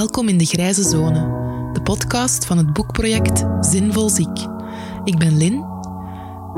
[0.00, 1.20] Welkom in de Grijze Zone,
[1.72, 4.46] de podcast van het boekproject Zinvol Ziek.
[5.04, 5.64] Ik ben Lin.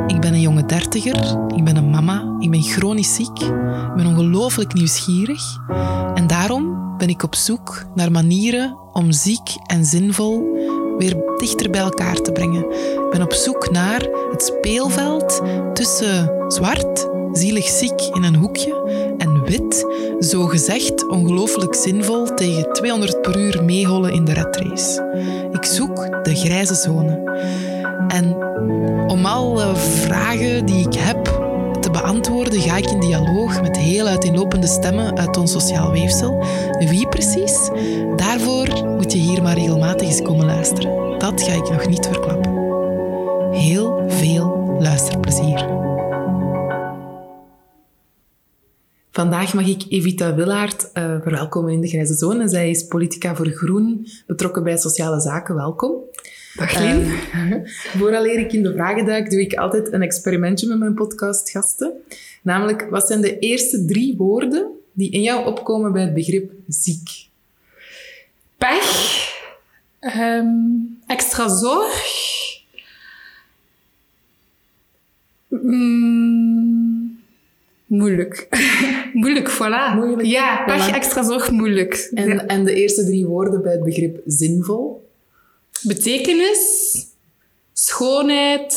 [0.07, 1.39] Ik ben een jonge dertiger.
[1.57, 2.37] Ik ben een mama.
[2.39, 3.41] Ik ben chronisch ziek.
[3.41, 5.59] Ik ben ongelooflijk nieuwsgierig.
[6.15, 10.57] En daarom ben ik op zoek naar manieren om ziek en zinvol
[10.99, 12.71] weer dichter bij elkaar te brengen.
[12.71, 15.41] Ik ben op zoek naar het speelveld
[15.75, 19.87] tussen zwart, zielig ziek in een hoekje, en wit,
[20.21, 25.05] zo gezegd ongelooflijk zinvol tegen 200 per uur meehollen in de redrace.
[25.53, 27.21] Ik zoek de grijze zone.
[28.09, 28.37] En
[29.07, 31.25] om alle vragen die ik heb
[31.81, 36.45] te beantwoorden, ga ik in dialoog met heel uiteenlopende stemmen uit ons sociaal weefsel.
[36.79, 37.71] Wie precies?
[38.17, 41.19] Daarvoor moet je hier maar regelmatig eens komen luisteren.
[41.19, 42.53] Dat ga ik nog niet verklappen.
[43.53, 45.22] Heel veel luisterplezier.
[49.13, 52.49] Vandaag mag ik Evita Willaert uh, verwelkomen in de Grijze Zone.
[52.49, 55.55] Zij is politica voor Groen, betrokken bij sociale zaken.
[55.55, 55.95] Welkom.
[56.55, 57.01] Dag Lien.
[57.01, 57.55] Uh,
[57.99, 61.93] vooraleer ik in de vragen duik, doe ik altijd een experimentje met mijn podcastgasten.
[62.43, 67.29] Namelijk, wat zijn de eerste drie woorden die in jou opkomen bij het begrip ziek?
[68.57, 69.31] Pech,
[70.01, 72.05] um, extra zorg,
[75.49, 76.72] mm,
[77.93, 78.49] moeilijk.
[79.23, 79.95] moeilijk, voilà.
[79.95, 80.95] Moeilijk, ja, pech, voilà.
[80.95, 82.11] extra zorg, moeilijk.
[82.15, 82.47] En, ja.
[82.47, 85.11] en de eerste drie woorden bij het begrip zinvol?
[85.83, 86.95] Betekenis,
[87.73, 88.75] schoonheid,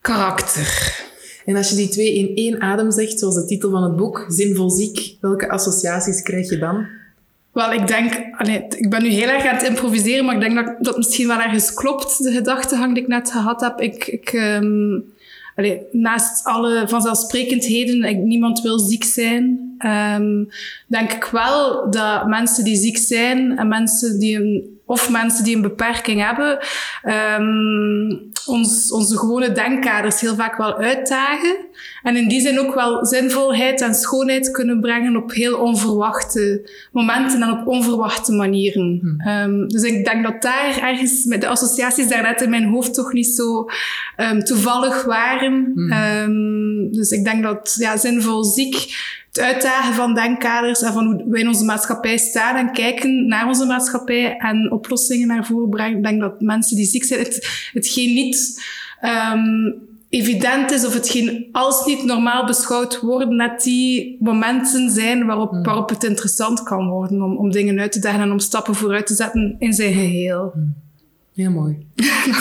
[0.00, 1.00] karakter.
[1.44, 4.24] En als je die twee in één adem zegt, zoals de titel van het boek,
[4.28, 6.86] Zinvol Ziek, welke associaties krijg je dan?
[7.52, 10.54] Wel, ik denk, allee, ik ben nu heel erg aan het improviseren, maar ik denk
[10.54, 13.80] dat dat misschien wel ergens klopt, de gedachtegang die ik net gehad heb.
[13.80, 15.12] Ik, ik, um,
[15.90, 19.74] naast alle vanzelfsprekendheden, niemand wil ziek zijn,
[20.18, 20.48] um,
[20.86, 25.56] denk ik wel dat mensen die ziek zijn en mensen die een of mensen die
[25.56, 26.58] een beperking hebben,
[27.38, 31.56] um, ons, onze gewone denkkaders heel vaak wel uitdagen.
[32.02, 37.42] En in die zin ook wel zinvolheid en schoonheid kunnen brengen op heel onverwachte momenten
[37.42, 38.98] en op onverwachte manieren.
[39.00, 39.28] Hmm.
[39.28, 43.12] Um, dus ik denk dat daar ergens, met de associaties daarnet in mijn hoofd toch
[43.12, 43.66] niet zo
[44.16, 45.72] um, toevallig waren.
[45.74, 46.92] Hmm.
[46.92, 48.94] dus ik denk dat ja, zinvol ziek
[49.32, 53.46] het uitdagen van denkkaders en van hoe wij in onze maatschappij staan en kijken naar
[53.46, 55.96] onze maatschappij en oplossingen naar voren brengen.
[55.96, 58.62] Ik denk dat mensen die ziek zijn, het, hetgeen niet
[59.34, 59.74] um,
[60.12, 65.62] evident is of hetgeen als niet normaal beschouwd worden, net die momenten zijn waarop, hmm.
[65.62, 69.06] waarop het interessant kan worden om, om dingen uit te dagen en om stappen vooruit
[69.06, 70.50] te zetten in zijn geheel.
[70.54, 70.74] Hmm.
[71.34, 71.86] Heel mooi.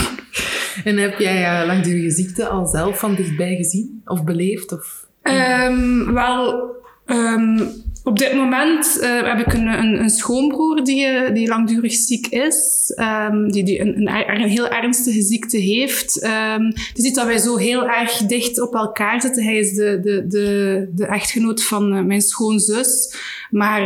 [0.84, 4.72] en heb jij uh, langdurige ziekte al zelf van dichtbij gezien of beleefd?
[4.72, 5.08] Of...
[5.24, 6.72] Um, wel,
[7.12, 7.70] Um,
[8.04, 12.92] op dit moment uh, heb ik een, een, schoonbroer die, uh, die langdurig ziek is,
[13.30, 16.24] um, die, die een, een, heel ernstige ziekte heeft.
[16.24, 19.44] Um, je ziet dat wij zo heel erg dicht op elkaar zitten.
[19.44, 23.16] Hij is de, de, de, de echtgenoot van uh, mijn schoonzus,
[23.50, 23.82] maar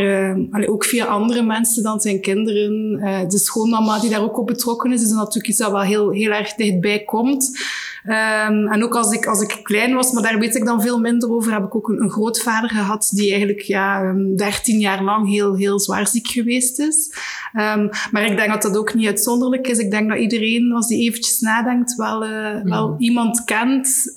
[0.51, 2.99] allee, ook via andere mensen dan zijn kinderen.
[3.29, 6.31] de schoonmama die daar ook op betrokken is, is natuurlijk iets dat wel heel, heel
[6.31, 7.51] erg dichtbij komt.
[8.07, 10.99] Um, en ook als ik, als ik klein was, maar daar weet ik dan veel
[10.99, 15.03] minder over, heb ik ook een, een grootvader gehad die eigenlijk ja, um, 13 jaar
[15.03, 17.13] lang heel, heel zwaar ziek geweest is.
[17.53, 19.77] Um, maar ik denk dat dat ook niet uitzonderlijk is.
[19.77, 24.13] Ik denk dat iedereen, als die eventjes nadenkt, wel, uh, wel iemand kent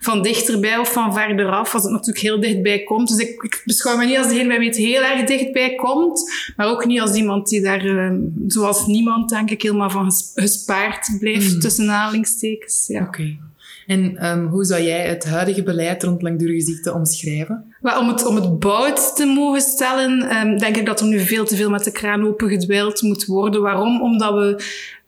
[0.00, 3.08] van dichterbij of van verder af, als het natuurlijk heel dichtbij komt.
[3.08, 6.32] Dus ik, ik beschouw me niet als degene bij wie het heel erg dichtbij komt,
[6.56, 8.12] maar ook niet als iemand die daar,
[8.46, 11.60] zoals niemand, denk ik, helemaal van gespaard blijft, mm.
[11.60, 12.84] tussen aanhalingstekens.
[12.86, 12.99] Ja.
[13.00, 13.38] Oké.
[13.86, 17.69] En um, hoe zou jij het huidige beleid rond langdurige ziekte omschrijven?
[17.80, 21.20] Well, om, het, om het bout te mogen stellen, um, denk ik dat er nu
[21.20, 23.62] veel te veel met de kraan open gedwild moet worden.
[23.62, 24.02] Waarom?
[24.02, 24.62] Omdat we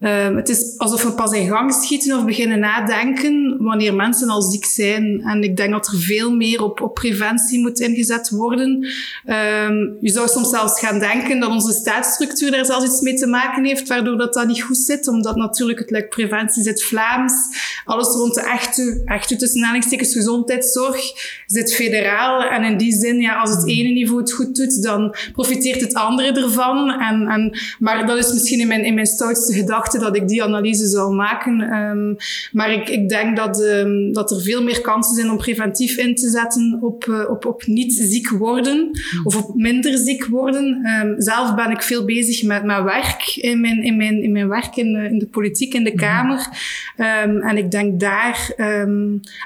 [0.04, 4.42] Um, het is alsof we pas in gang schieten of beginnen nadenken wanneer mensen al
[4.42, 5.22] ziek zijn.
[5.24, 8.68] En ik denk dat er veel meer op, op preventie moet ingezet worden.
[9.26, 13.26] Um, je zou soms zelfs gaan denken dat onze staatsstructuur daar zelfs iets mee te
[13.26, 15.08] maken heeft, waardoor dat, dat niet goed zit.
[15.08, 17.32] Omdat natuurlijk het like, preventie zit Vlaams.
[17.84, 21.00] Alles rond de echte, echte tussen gezondheidszorg
[21.46, 22.42] zit federaal.
[22.42, 25.94] En in die zin, ja, als het ene niveau het goed doet, dan profiteert het
[25.94, 26.90] andere ervan.
[26.90, 30.42] En, en, maar dat is misschien in mijn, in mijn stoutste gedachte dat ik die
[30.42, 31.60] analyse zou maken.
[31.60, 32.16] Um,
[32.52, 36.14] maar ik, ik denk dat, um, dat er veel meer kansen zijn om preventief in
[36.14, 38.90] te zetten op, uh, op, op niet ziek worden
[39.24, 40.86] of op minder ziek worden.
[41.02, 44.48] Um, zelf ben ik veel bezig met mijn werk, in mijn, in mijn, in mijn
[44.48, 46.48] werk in de, in de politiek, in de Kamer.
[47.40, 48.54] en ik denk daar,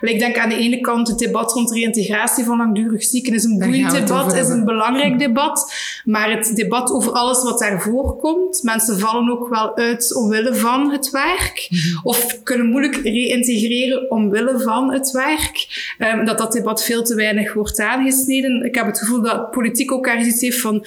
[0.00, 3.90] ik denk aan de ene kant het debat rond reïntegratie van langdurig is een boeiend
[3.90, 5.72] debat, is een belangrijk debat.
[6.04, 10.90] Maar het debat over alles wat daarvoor komt, mensen vallen ook wel uit omwille van
[10.90, 11.66] het werk.
[11.70, 11.98] Mhm.
[12.02, 15.66] Of kunnen moeilijk reïntegreren omwille van het werk.
[15.98, 18.64] Um, dat dat debat veel te weinig wordt aangesneden.
[18.64, 20.84] Ik heb het gevoel dat politiek ook ergens iets heeft van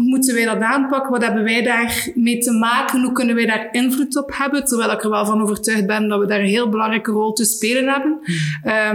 [0.00, 1.10] hoe moeten wij dat aanpakken?
[1.10, 3.02] Wat hebben wij daarmee te maken?
[3.02, 4.64] Hoe kunnen wij daar invloed op hebben?
[4.64, 7.44] Terwijl ik er wel van overtuigd ben dat we daar een heel belangrijke rol te
[7.44, 8.18] spelen hebben.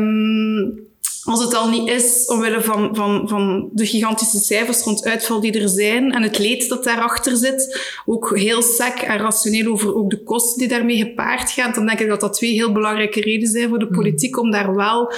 [0.01, 0.87] Um,
[1.25, 5.59] als het al niet is omwille van, van, van de gigantische cijfers rond uitval die
[5.59, 10.09] er zijn en het leed dat daarachter zit, ook heel sec en rationeel over ook
[10.09, 13.51] de kosten die daarmee gepaard gaan, dan denk ik dat dat twee heel belangrijke redenen
[13.51, 13.95] zijn voor de mm.
[13.95, 15.13] politiek om daar wel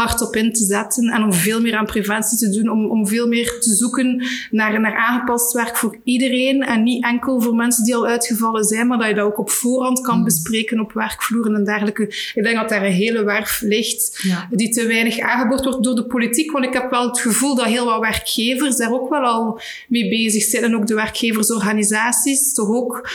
[0.00, 3.06] hard op in te zetten en om veel meer aan preventie te doen, om, om
[3.06, 7.84] veel meer te zoeken naar, naar aangepast werk voor iedereen en niet enkel voor mensen
[7.84, 10.24] die al uitgevallen zijn, maar dat je dat ook op voorhand kan mm.
[10.24, 12.02] bespreken op werkvloeren en dergelijke.
[12.34, 16.06] Ik denk dat daar een hele werf ligt die te weinig aangeboord wordt door de
[16.06, 19.60] politiek, want ik heb wel het gevoel dat heel wat werkgevers daar ook wel al
[19.88, 23.10] mee bezig zijn en ook de werkgeversorganisaties toch ook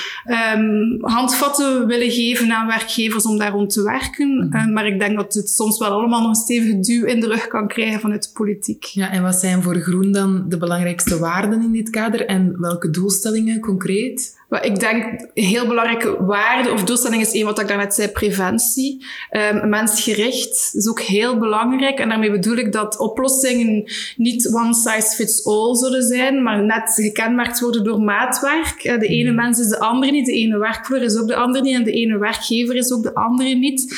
[0.55, 4.27] um, handvatten willen geven aan werkgevers om daar rond te werken.
[4.27, 4.55] Mm.
[4.55, 7.27] Uh, maar ik denk dat het soms wel allemaal nog steeds stevige duw in de
[7.27, 8.83] rug kan krijgen vanuit de politiek.
[8.83, 12.89] Ja, en wat zijn voor Groen dan de belangrijkste waarden in dit kader en welke
[12.89, 14.43] doelstellingen concreet?
[14.61, 19.05] Ik denk, heel belangrijke waarde of doelstelling is één wat ik daarnet zei, preventie.
[19.53, 21.99] Um, mensgericht is ook heel belangrijk.
[21.99, 26.93] En daarmee bedoel ik dat oplossingen niet one size fits all zullen zijn, maar net
[26.93, 28.83] gekenmerkt worden door maatwerk.
[28.83, 31.63] Eh, de ene mens is de andere niet, de ene werkvloer is ook de andere
[31.63, 33.95] niet en de ene werkgever is ook de andere niet.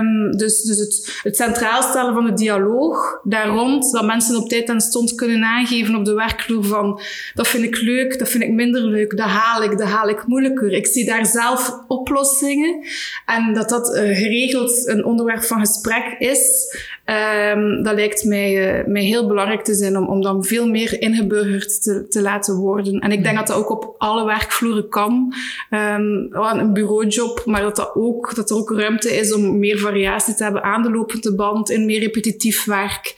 [0.00, 4.48] Um, dus dus het, het centraal stellen van de dialoog daar rond, dat mensen op
[4.48, 7.00] tijd en stond kunnen aangeven op de werkvloer van
[7.34, 10.72] dat vind ik leuk, dat vind ik minder leuk, dat haal ik, haal ik moeilijker.
[10.72, 12.86] Ik zie daar zelf oplossingen.
[13.26, 16.74] En dat dat uh, geregeld een onderwerp van gesprek is,
[17.06, 21.00] um, dat lijkt mij, uh, mij heel belangrijk te zijn om, om dan veel meer
[21.00, 23.00] ingeburgerd te, te laten worden.
[23.00, 25.34] En ik denk dat dat ook op alle werkvloeren kan.
[25.70, 30.34] Um, een bureaujob, maar dat, dat, ook, dat er ook ruimte is om meer variatie
[30.34, 33.14] te hebben aan de lopende band in meer repetitief werk.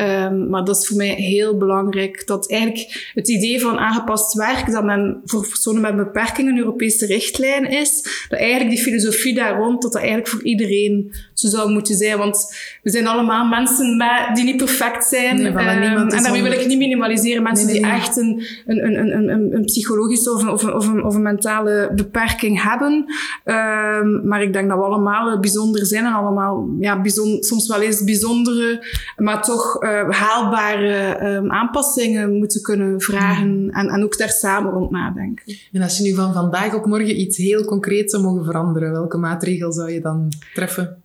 [0.00, 2.26] Um, maar dat is voor mij heel belangrijk.
[2.26, 7.06] Dat eigenlijk het idee van aangepast werk, dat men voor personen met beperkingen een Europese
[7.06, 11.70] richtlijn is, dat eigenlijk die filosofie daar rond, dat dat eigenlijk voor iedereen zo zou
[11.70, 12.18] moeten zijn.
[12.18, 15.36] Want we zijn allemaal mensen met, die niet perfect zijn.
[15.36, 17.42] Nee, um, en daarmee wil ik niet minimaliseren.
[17.42, 21.04] Mensen die echt een, een, een, een, een psychologische of een, of, een, of, een,
[21.04, 23.04] of een mentale beperking hebben.
[23.44, 27.80] Um, maar ik denk dat we allemaal bijzonder zijn en allemaal ja, bijzonder, soms wel
[27.80, 28.84] eens bijzondere,
[29.16, 33.68] maar toch uh, haalbare um, aanpassingen moeten kunnen vragen.
[33.70, 35.56] En, en ook daar samen rond nadenken.
[35.72, 39.16] En als je nu van vandaag op morgen iets heel concreets zou mogen veranderen, welke
[39.16, 41.02] maatregel zou je dan treffen?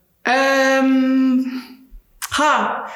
[0.84, 1.46] Um,
[2.38, 2.89] ha.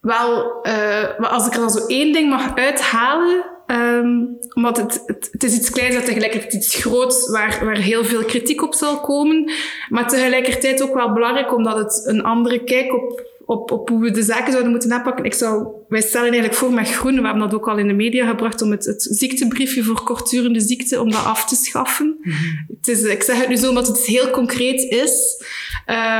[0.00, 5.28] Wel, uh, als ik er dan zo één ding mag uithalen, um, omdat het, het,
[5.32, 9.00] het, is iets kleins en tegelijkertijd iets groots waar, waar heel veel kritiek op zal
[9.00, 9.50] komen,
[9.88, 14.10] maar tegelijkertijd ook wel belangrijk omdat het een andere kijk op op, op hoe we
[14.10, 15.24] de zaken zouden moeten aanpakken.
[15.24, 17.94] Ik zou, wij stellen eigenlijk voor met Groen, we hebben dat ook al in de
[17.94, 22.18] media gebracht, om het, het ziektebriefje voor kortdurende ziekte, om dat af te schaffen.
[22.20, 22.36] Mhm.
[22.76, 25.44] het is, ik zeg het nu zo omdat het heel concreet is.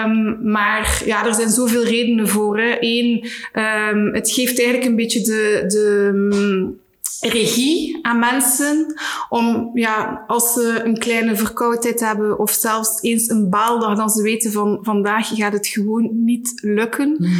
[0.04, 2.58] Um, maar ja, er zijn zoveel redenen voor.
[2.58, 2.76] Hè.
[2.80, 5.64] Eén, um, het geeft eigenlijk een beetje de...
[5.66, 6.86] de
[7.20, 8.94] regie aan mensen
[9.28, 14.22] om, ja, als ze een kleine verkoudheid hebben of zelfs eens een baaldag, dan ze
[14.22, 17.16] weten van vandaag gaat het gewoon niet lukken.
[17.18, 17.32] Hmm.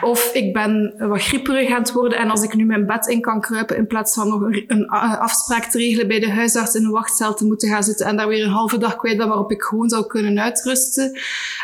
[0.00, 3.20] Of ik ben wat grieperig aan het worden en als ik nu mijn bed in
[3.20, 4.88] kan kruipen in plaats van nog een,
[5.18, 8.28] afspraak te regelen bij de huisarts in de wachtcel te moeten gaan zitten en daar
[8.28, 11.04] weer een halve dag kwijt ben waarop ik gewoon zou kunnen uitrusten.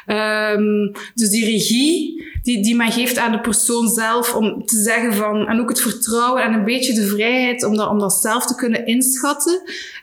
[0.06, 5.14] Um, dus die regie die, die men geeft aan de persoon zelf om te zeggen
[5.14, 8.46] van, en ook het vertrouwen en een beetje de vrijheid om dat, om dat zelf
[8.46, 9.62] te kunnen inschatten.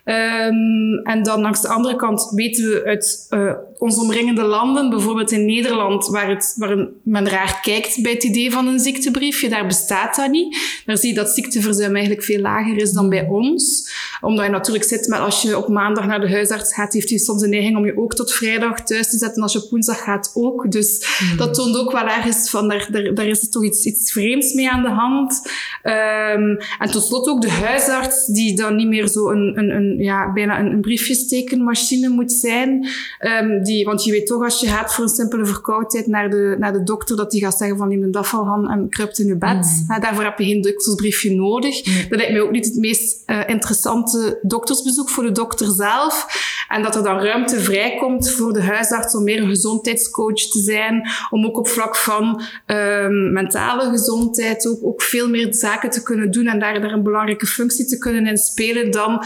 [0.09, 5.31] Um, en dan langs de andere kant weten we uit uh, onze omringende landen, bijvoorbeeld
[5.31, 9.67] in Nederland, waar, het, waar men raar kijkt bij het idee van een ziektebriefje, daar
[9.67, 10.57] bestaat dat niet.
[10.85, 13.91] Daar zie je dat ziekteverzuim eigenlijk veel lager is dan bij ons.
[14.21, 17.17] Omdat je natuurlijk zit met als je op maandag naar de huisarts gaat, heeft hij
[17.17, 19.43] soms een neiging om je ook tot vrijdag thuis te zetten.
[19.43, 20.71] Als je op woensdag gaat ook.
[20.71, 21.37] Dus hmm.
[21.37, 24.71] dat toont ook wel ergens van, daar, daar, daar is toch iets, iets vreemds mee
[24.71, 25.41] aan de hand.
[25.83, 29.69] Um, en tot slot ook ook de huisarts die dan niet meer zo een, een,
[29.69, 32.87] een ja, bijna een, een briefjestekenmachine moet zijn.
[33.41, 36.55] Um, die, want je weet toch als je gaat voor een simpele verkoudheid naar de,
[36.59, 39.37] naar de dokter, dat die gaat zeggen van neem een dafalhan en kruipt in je
[39.37, 39.85] bed.
[39.87, 39.99] Mm.
[39.99, 41.81] daarvoor heb je geen doktersbriefje nodig.
[41.81, 46.27] Dat lijkt mij ook niet het meest uh, interessante doktersbezoek voor de dokter zelf.
[46.67, 51.09] En dat er dan ruimte vrijkomt voor de huisarts om meer een gezondheidscoach te zijn,
[51.29, 56.31] om ook op vlak van um, mentale gezondheid ook, ook veel meer zaken te kunnen
[56.31, 59.23] doen en daar, daar een belangrijke functie te kunnen in spelen dan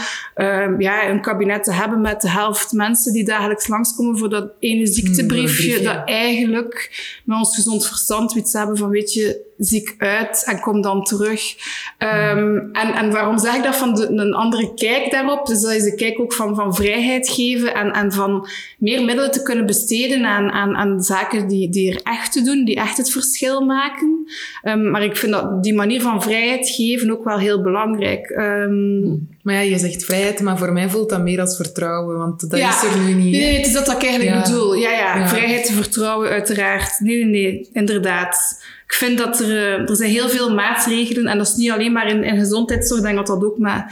[0.62, 4.50] um, ja, een kabinet te hebben met de helft mensen die dagelijks langskomen voor dat
[4.58, 6.90] ene ziektebriefje, mm, dat eigenlijk
[7.24, 11.54] met ons gezond verstand iets hebben van weet je, ziek uit en kom dan terug.
[11.98, 15.46] Um, en, en waarom zeg ik dat van de, een andere kijk daarop?
[15.46, 19.30] Dus dat is de kijk ook van, van vrijheid geven en, en van meer middelen
[19.30, 22.96] te kunnen besteden aan, aan, aan zaken die, die er echt te doen, die echt
[22.96, 24.26] het verschil maken.
[24.62, 28.30] Um, maar ik vind dat die manier van vrijheid geven ook wel heel belangrijk.
[28.30, 32.50] Um, maar ja, je zegt vrijheid, maar voor mij voelt dat meer als vertrouwen, want
[32.50, 33.32] dat is er nu niet.
[33.32, 34.74] Nee, het is dat wat ik eigenlijk bedoel.
[34.74, 37.00] Ja, ja, ja, vrijheid en vertrouwen, uiteraard.
[37.00, 41.38] Nee, nee, nee, inderdaad ik vind dat er, eh, er zijn heel veel maatregelen en
[41.38, 43.04] dat is niet alleen maar in, in gezondheidszorg.
[43.04, 43.84] Ik dat dat ook met,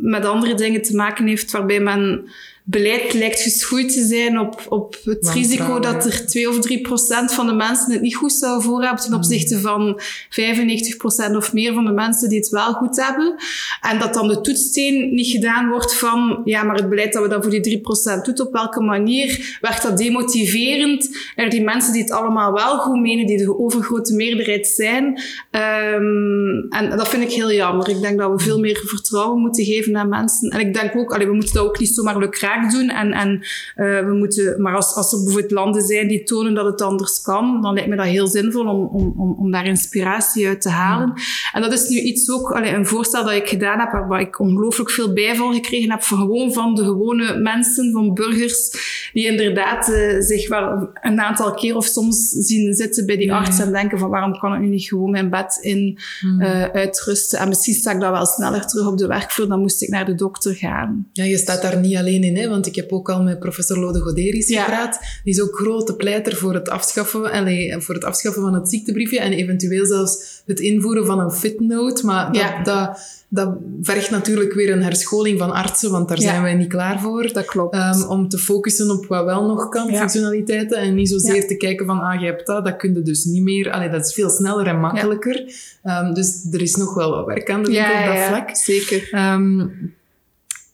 [0.00, 2.28] met andere dingen te maken heeft waarbij men
[2.66, 7.32] beleid lijkt geschoeid te zijn op, op het risico dat er 2 of 3 procent
[7.32, 11.52] van de mensen het niet goed zou voor hebben ten opzichte van 95 procent of
[11.52, 13.34] meer van de mensen die het wel goed hebben.
[13.80, 17.28] En dat dan de toetssteen niet gedaan wordt van, ja, maar het beleid dat we
[17.28, 21.92] dan voor die 3 procent doet, op welke manier werkt dat demotiverend naar die mensen
[21.92, 25.04] die het allemaal wel goed menen, die de overgrote meerderheid zijn.
[25.50, 27.88] Um, en dat vind ik heel jammer.
[27.88, 30.50] Ik denk dat we veel meer vertrouwen moeten geven aan mensen.
[30.50, 32.16] En ik denk ook, allee, we moeten dat ook niet zomaar
[32.62, 32.88] doen.
[32.88, 33.32] En, en
[33.76, 37.20] uh, we moeten, maar als, als er bijvoorbeeld landen zijn die tonen dat het anders
[37.22, 40.68] kan, dan lijkt me dat heel zinvol om, om, om, om daar inspiratie uit te
[40.68, 41.12] halen.
[41.52, 44.40] En dat is nu iets ook, allee, een voorstel dat ik gedaan heb, waar ik
[44.40, 48.70] ongelooflijk veel bijval gekregen heb, van gewoon van de gewone mensen, van burgers,
[49.12, 53.58] die inderdaad uh, zich wel een aantal keer of soms zien zitten bij die arts
[53.58, 55.98] en denken van waarom kan ik nu niet gewoon mijn bed in
[56.38, 57.38] uh, uitrusten.
[57.38, 60.04] En misschien sta ik dat wel sneller terug op de werkvloer, dan moest ik naar
[60.04, 61.08] de dokter gaan.
[61.12, 62.43] Ja, je staat daar niet alleen in, hè?
[62.48, 64.62] Want ik heb ook al met professor Lode Goderis ja.
[64.62, 64.98] gepraat.
[65.24, 69.20] Die is ook grote pleiter voor het, afschaffen, allez, voor het afschaffen van het ziektebriefje
[69.20, 72.06] en eventueel zelfs het invoeren van een fitnote.
[72.06, 72.62] Maar dat, ja.
[72.62, 72.98] dat,
[73.28, 77.32] dat vergt natuurlijk weer een herscholing van artsen, want daar zijn wij niet klaar voor.
[77.32, 77.74] Dat klopt.
[77.74, 81.86] Um, om te focussen op wat wel nog kan, functionaliteiten, en niet zozeer te kijken
[81.86, 83.70] van, ah, je hebt dat, dat kun je dus niet meer.
[83.70, 85.44] Allee, dat is veel sneller en makkelijker.
[85.84, 88.56] Um, dus er is nog wel wat werk aan de winkel op dat vlak.
[88.56, 89.32] zeker.
[89.32, 89.72] Um,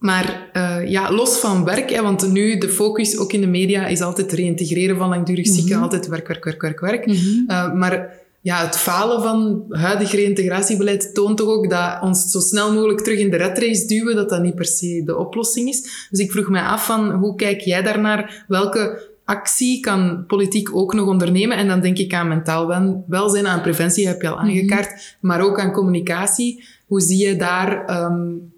[0.01, 3.87] maar uh, ja, los van werk, hè, want nu de focus ook in de media
[3.87, 7.07] is altijd reïntegreren van langdurig zieken, mm altijd werk, werk, werk, werk, werk.
[7.07, 7.45] Mm -hmm.
[7.49, 12.73] uh, maar ja, het falen van huidig reïntegratiebeleid toont toch ook dat ons zo snel
[12.73, 16.07] mogelijk terug in de race duwen, dat dat niet per se de oplossing is.
[16.11, 18.45] Dus ik vroeg mij af van, hoe kijk jij daarnaar?
[18.49, 21.57] Welke actie kan politiek ook nog ondernemen?
[21.57, 25.29] En dan denk ik aan mentaal welzijn, aan preventie heb je al aangekaart, mm -hmm.
[25.29, 26.65] maar ook aan communicatie.
[26.87, 28.53] Hoe zie je daar um,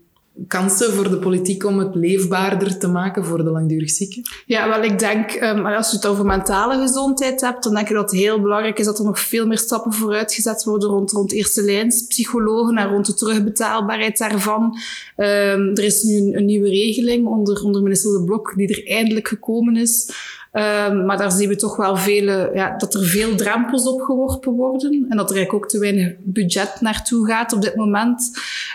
[0.49, 4.23] kansen voor de politiek om het leefbaarder te maken voor de langdurig zieken?
[4.47, 7.95] Ja, wel, ik denk, um, als je het over mentale gezondheid hebt, dan denk ik
[7.95, 11.11] dat het heel belangrijk is dat er nog veel meer stappen vooruit gezet worden rond,
[11.11, 14.63] rond eerste lijns psychologen en rond de terugbetaalbaarheid daarvan.
[15.17, 18.87] Um, er is nu een, een, nieuwe regeling onder, onder minister De Blok die er
[18.87, 20.11] eindelijk gekomen is.
[20.53, 25.07] Um, maar daar zien we toch wel vele, ja, dat er veel drempels opgeworpen worden.
[25.09, 28.31] En dat er eigenlijk ook te weinig budget naartoe gaat op dit moment.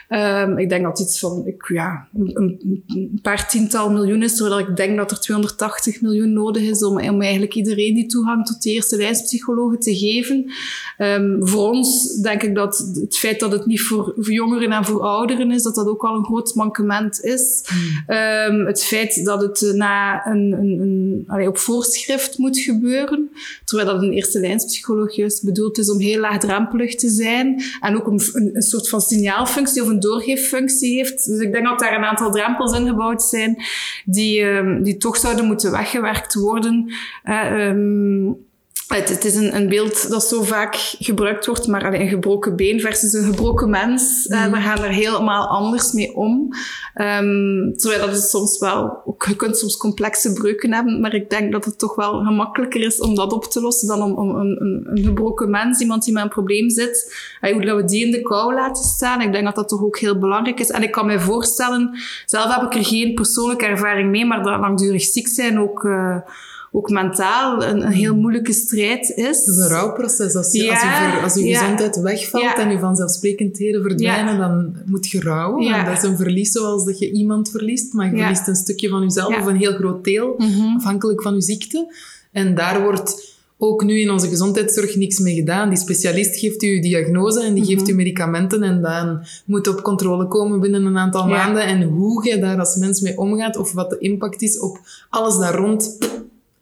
[0.10, 4.60] Um, ik denk dat iets van ik, ja, een, een, paar tiental miljoen is, zodat
[4.60, 8.62] ik denk dat er 280 miljoen nodig is om, om eigenlijk iedereen die toegang tot
[8.62, 10.52] de eerste lijnspsychologen te geven.
[10.98, 14.86] Um, voor ons denk ik dat het feit dat het niet voor, voor jongeren en
[14.86, 17.70] voor ouderen is, dat dat ook al een groot mankement is.
[18.08, 18.66] Mm.
[18.66, 20.52] het feit dat het na een,
[21.28, 23.32] een, op voorschrift moet gebeuren.
[23.66, 27.62] Terwijl dat een eerste lijnspsycholoog juist bedoeld is om heel laagdrempelig te zijn.
[27.80, 28.22] En ook een,
[28.54, 31.26] een, soort van signaalfunctie of een doorgeeffunctie heeft.
[31.26, 33.64] Dus ik denk dat daar een aantal drempels ingebouwd zijn
[34.06, 36.94] die, um, die toch zouden moeten weggewerkt worden.
[37.24, 38.47] Um,
[38.88, 42.80] het, het, is een, een, beeld dat zo vaak gebruikt wordt, maar een gebroken been
[42.80, 44.36] versus een gebroken mens, mm.
[44.36, 46.32] uh, we gaan er helemaal anders mee om.
[46.96, 51.52] Um, terwijl dat is soms wel, je kunt soms complexe breuken hebben, maar ik denk
[51.52, 54.62] dat het toch wel gemakkelijker is om dat op te lossen dan om, om een,
[54.62, 58.06] een, een, gebroken mens, iemand die met een probleem zit, uh, hoe dat we die
[58.06, 59.22] in de kou laten staan.
[59.22, 60.70] Ik denk dat dat toch ook heel belangrijk is.
[60.70, 64.60] En ik kan mij voorstellen, zelf heb ik er geen persoonlijke ervaring mee, maar dat
[64.60, 65.84] langdurig ziek zijn ook...
[65.84, 66.18] Uh,
[66.78, 69.44] ook mentaal een, een heel moeilijke strijd is.
[69.46, 70.36] Dat is een rouwproces.
[70.36, 75.10] Als je, als je, voor, als je gezondheid wegvalt en je vanzelfsprekendheden verdwijnen, dan moet
[75.10, 75.74] je rouwen.
[75.74, 78.90] En dat is een verlies zoals dat je iemand verliest, maar je verliest een stukje
[78.90, 80.76] van jezelf of een heel groot deel, mhm.
[80.76, 81.94] afhankelijk van je ziekte.
[82.32, 85.70] En daar wordt ook nu in onze gezondheidszorg niks mee gedaan.
[85.70, 87.92] Die specialist geeft u diagnose en die geeft mhm.
[87.92, 91.66] u medicamenten en dan moet op controle komen binnen een aantal maanden.
[91.66, 94.80] En hoe je daar als mens mee omgaat of wat de impact is op
[95.10, 95.98] alles daar rond,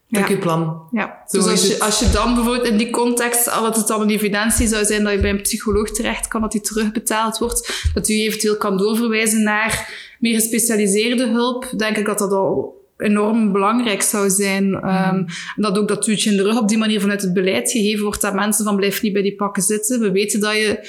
[0.09, 0.88] dat je plan.
[0.91, 1.24] Ja.
[1.27, 4.09] dus als je, als je dan bijvoorbeeld in die context, al dat het dan een
[4.09, 8.09] evidentie zou zijn dat je bij een psycholoog terecht kan, dat die terugbetaald wordt, dat
[8.09, 14.01] u eventueel kan doorverwijzen naar meer gespecialiseerde hulp, denk ik dat dat al enorm belangrijk
[14.01, 14.65] zou zijn.
[14.74, 18.03] Um, dat ook dat duwtje in de rug op die manier vanuit het beleid gegeven
[18.03, 20.00] wordt dat mensen van blijf niet bij die pakken zitten.
[20.00, 20.79] We weten dat je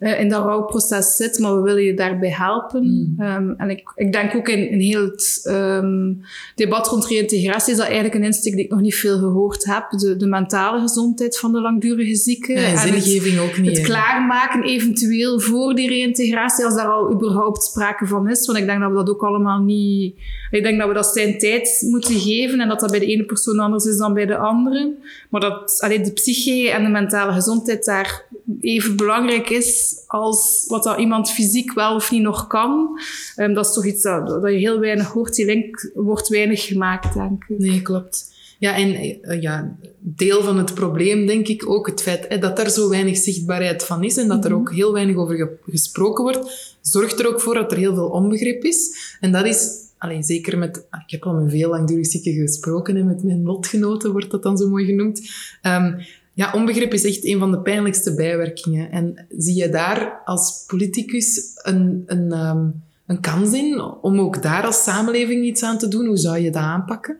[0.00, 2.82] uh, in dat rouwproces zit, maar we willen je daarbij helpen.
[2.82, 3.24] Mm.
[3.26, 6.20] Um, en ik, ik denk ook in, in heel het um,
[6.54, 9.90] debat rond reïntegratie is dat eigenlijk een insteek die ik nog niet veel gehoord heb.
[9.90, 12.60] De, de mentale gezondheid van de langdurige zieken.
[12.60, 13.76] Ja, en zingeving ook niet.
[13.76, 18.46] Het klaarmaken eventueel voor die reïntegratie, als daar al überhaupt sprake van is.
[18.46, 20.14] Want ik denk dat we dat ook allemaal niet...
[20.56, 23.24] Ik denk dat we dat zijn tijd moeten geven en dat dat bij de ene
[23.24, 24.94] persoon anders is dan bij de andere.
[25.30, 28.24] Maar dat alleen de psyche en de mentale gezondheid daar
[28.60, 33.00] even belangrijk is als wat dat iemand fysiek wel of niet nog kan.
[33.36, 35.34] Um, dat is toch iets dat, dat je heel weinig hoort.
[35.34, 37.58] Die link wordt weinig gemaakt, denk ik.
[37.58, 38.34] Nee, klopt.
[38.58, 42.58] Ja, en uh, ja, deel van het probleem denk ik ook het feit hè, dat
[42.58, 44.60] er zo weinig zichtbaarheid van is en dat er mhm.
[44.60, 48.64] ook heel weinig over gesproken wordt, zorgt er ook voor dat er heel veel onbegrip
[48.64, 48.96] is.
[49.20, 53.06] En dat is, alleen zeker met, ik heb al met veel langdurig zieken gesproken en
[53.06, 55.30] met mijn lotgenoten wordt dat dan zo mooi genoemd.
[55.62, 55.96] Um,
[56.32, 58.90] ja, onbegrip is echt een van de pijnlijkste bijwerkingen.
[58.90, 64.64] En zie je daar als politicus een, een, um, een kans in om ook daar
[64.64, 66.06] als samenleving iets aan te doen?
[66.06, 67.18] Hoe zou je dat aanpakken?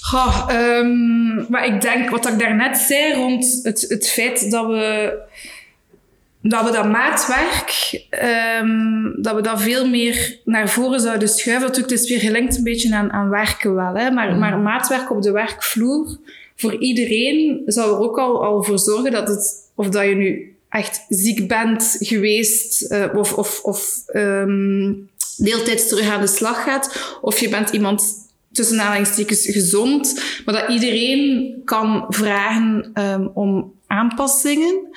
[0.00, 5.18] Goh, um, maar ik denk wat ik daarnet zei rond het, het feit dat we
[6.42, 8.00] dat we dat maatwerk,
[8.60, 11.66] um, dat we dat veel meer naar voren zouden schuiven.
[11.66, 14.10] Natuurlijk, het is weer gelinkt een beetje aan, aan werken wel, hè?
[14.10, 14.38] Maar, mm.
[14.38, 16.18] maar maatwerk op de werkvloer
[16.56, 20.56] voor iedereen zou er ook al, al voor zorgen dat het, of dat je nu
[20.68, 27.18] echt ziek bent geweest, uh, of, of, of um, deeltijds terug aan de slag gaat,
[27.20, 34.88] of je bent iemand tussen aanhalingstekens gezond, maar dat iedereen kan vragen um, om aanpassingen.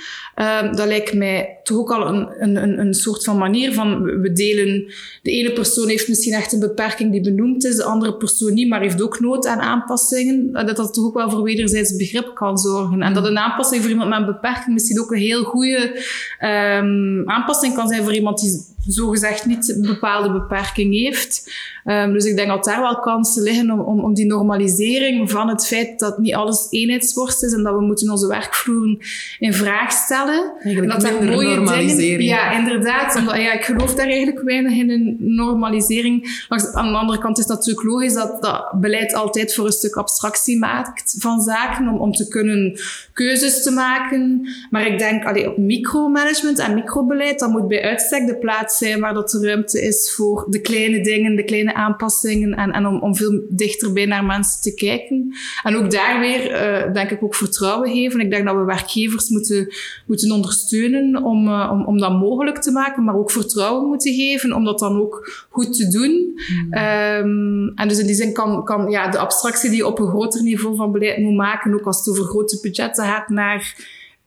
[0.62, 4.32] Um, dat lijkt mij toch ook al een, een, een soort van manier van we
[4.32, 4.93] delen.
[5.21, 8.69] De ene persoon heeft misschien echt een beperking die benoemd is, de andere persoon niet,
[8.69, 10.51] maar heeft ook nood aan aanpassingen.
[10.51, 13.01] Dat dat toch ook wel voor wederzijds begrip kan zorgen.
[13.01, 16.03] En dat een aanpassing voor iemand met een beperking misschien ook een heel goede
[16.39, 21.52] um, aanpassing kan zijn voor iemand die zogezegd niet een bepaalde beperking heeft.
[21.86, 25.50] Um, dus ik denk dat daar wel kansen liggen om, om, om die normalisering van
[25.50, 28.98] het feit dat niet alles eenheidsworst is en dat we moeten onze werkvloeren
[29.39, 30.54] in vraag stellen.
[30.60, 32.30] Eigenlijk dat er mooie normalisering.
[32.30, 33.15] ja, inderdaad.
[33.15, 36.46] Omdat, ja, ik geloof daar eigenlijk weinig in een normalisering.
[36.74, 39.96] aan de andere kant is het natuurlijk logisch dat dat beleid altijd voor een stuk
[39.96, 42.80] abstractie maakt van zaken, om, om te kunnen
[43.13, 44.48] keuzes te maken.
[44.69, 48.99] Maar ik denk allee, op micromanagement en microbeleid, dat moet bij uitstek de plaats zijn
[48.99, 52.99] waar dat de ruimte is voor de kleine dingen, de kleine aanpassingen en, en om,
[52.99, 55.36] om veel dichterbij naar mensen te kijken.
[55.63, 58.19] En ook daar weer, uh, denk ik, ook vertrouwen geven.
[58.19, 59.73] Ik denk dat we werkgevers moeten,
[60.07, 64.53] moeten ondersteunen om, uh, om, om dat mogelijk te maken, maar ook vertrouwen moeten geven
[64.53, 66.12] om dat dan ook goed te doen.
[66.12, 66.73] Mm.
[66.73, 70.07] Um, en dus in die zin kan, kan ja, de abstractie die je op een
[70.07, 73.75] groter niveau van beleid moet maken, ook als het over grote budgetten gaat, naar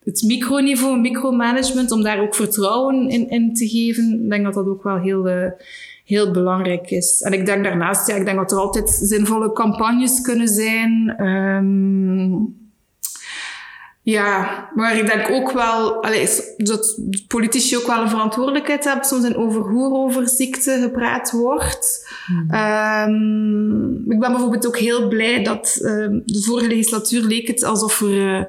[0.07, 4.21] het microniveau, micromanagement, om daar ook vertrouwen in, in te geven.
[4.23, 5.51] Ik denk dat dat ook wel heel, uh,
[6.05, 7.21] heel belangrijk is.
[7.23, 11.23] En ik denk daarnaast, ja, ik denk dat er altijd zinvolle campagnes kunnen zijn.
[11.27, 12.65] Um,
[14.03, 19.05] ja, maar ik denk ook wel allez, dat politici ook wel een verantwoordelijkheid hebben.
[19.05, 22.09] Soms in over hoe over ziekte gepraat wordt.
[22.27, 22.55] Hmm.
[23.11, 28.01] Um, ik ben bijvoorbeeld ook heel blij dat um, de vorige legislatuur leek het alsof
[28.01, 28.39] er...
[28.39, 28.45] Uh,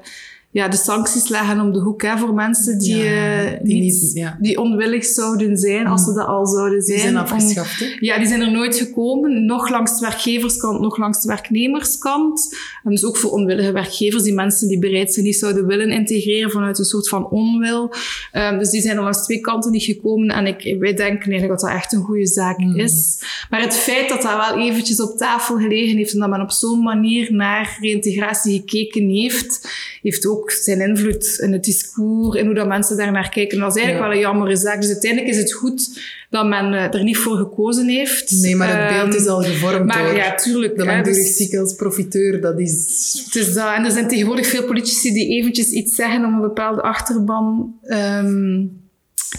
[0.50, 4.10] ja, de sancties leggen om de hoek hè, voor mensen die, ja, uh, die, niet,
[4.14, 4.36] ja.
[4.40, 6.16] die onwillig zouden zijn, als ze mm.
[6.16, 6.98] dat al zouden zijn.
[6.98, 9.44] Die zijn afgeschaft, om, Ja, die zijn er nooit gekomen.
[9.44, 12.56] Nog langs de werkgeverskant, nog langs de werknemerskant.
[12.84, 16.50] En dus ook voor onwillige werkgevers, die mensen die bereid zijn, niet zouden willen integreren
[16.50, 17.92] vanuit een soort van onwil.
[18.32, 20.28] Um, dus die zijn er langs twee kanten niet gekomen.
[20.28, 22.76] En ik, wij denken eigenlijk dat dat echt een goede zaak mm.
[22.76, 23.22] is.
[23.50, 26.50] Maar het feit dat dat wel eventjes op tafel gelegen heeft en dat men op
[26.50, 29.68] zo'n manier naar reïntegratie gekeken heeft,
[30.02, 33.58] heeft ook zijn invloed in het discours en hoe dat mensen daar naar kijken.
[33.58, 34.80] Dat is eigenlijk wel een jammere zaak.
[34.80, 38.30] Dus uiteindelijk is het goed dat men uh, er niet voor gekozen heeft.
[38.30, 40.76] Nee, maar het beeld is al ehm, gevormd maar, ja, tuurlijk.
[40.76, 42.40] de hè, langdurig dus- ziek als profiteur.
[42.40, 43.22] Dat is...
[43.24, 43.74] het is dat.
[43.74, 48.64] En er zijn tegenwoordig veel politici die eventjes iets zeggen om een bepaalde achterban ehm,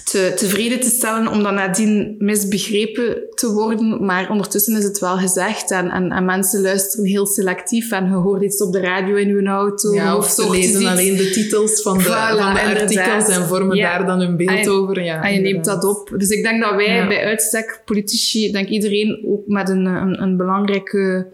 [0.04, 4.06] te, tevreden te stellen, om dan nadien misbegrepen te worden.
[4.06, 8.14] Maar ondertussen is het wel gezegd en, en, en mensen luisteren heel selectief en je
[8.16, 9.94] hoort iets op de radio in hun auto.
[9.94, 10.90] Ja, of ze lezen iets.
[10.90, 13.98] alleen de titels van de, Voilà, van de artikels en vormen Ja.
[13.98, 15.04] daar dan hun beeld over.
[15.04, 16.14] Ja, En je neemt dat op.
[16.18, 17.08] Dus ik denk dat wij Ja.
[17.08, 21.28] bij uitstek, politici, denk iedereen ook met een, een, een belangrijke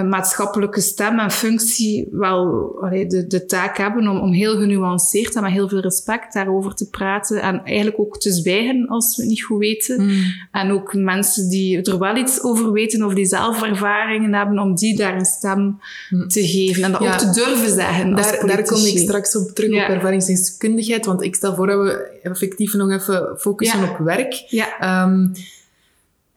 [0.00, 5.42] maatschappelijke stem en functie wel allee, de, de taak hebben om, om heel genuanceerd en
[5.42, 7.42] met heel veel respect daarover te praten.
[7.42, 10.02] En eigenlijk ook te zwijgen als we het niet goed weten.
[10.04, 10.22] Mm.
[10.52, 14.74] En ook mensen die er wel iets over weten of die zelf ervaringen hebben, om
[14.74, 15.78] die daar een stem
[16.08, 16.26] Hm.
[16.28, 16.82] te geven.
[16.82, 17.12] En dat Ja.
[17.12, 18.14] ook te durven zeggen.
[18.16, 19.82] Daar, daar kom ik straks op terug, Ja.
[19.84, 21.06] op ervaringsdeskundigheid.
[21.06, 23.90] Want ik stel voor dat we effectief nog even focussen Ja.
[23.90, 24.44] op werk.
[24.48, 24.78] Ja.
[24.80, 25.26] Ehm,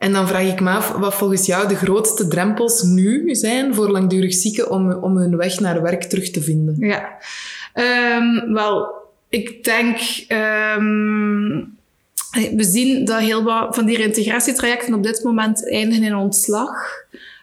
[0.05, 3.89] en dan vraag ik me af wat volgens jou de grootste drempels nu zijn voor
[3.89, 6.75] langdurig zieken om, om hun weg naar werk terug te vinden.
[6.79, 7.17] Ja,
[7.73, 8.93] Ehm, wel,
[9.29, 9.97] ik denk.
[10.27, 11.63] ehm,
[12.55, 16.69] we zien dat heel wat van die reintegratietrajecten op dit moment eindigen in ontslag.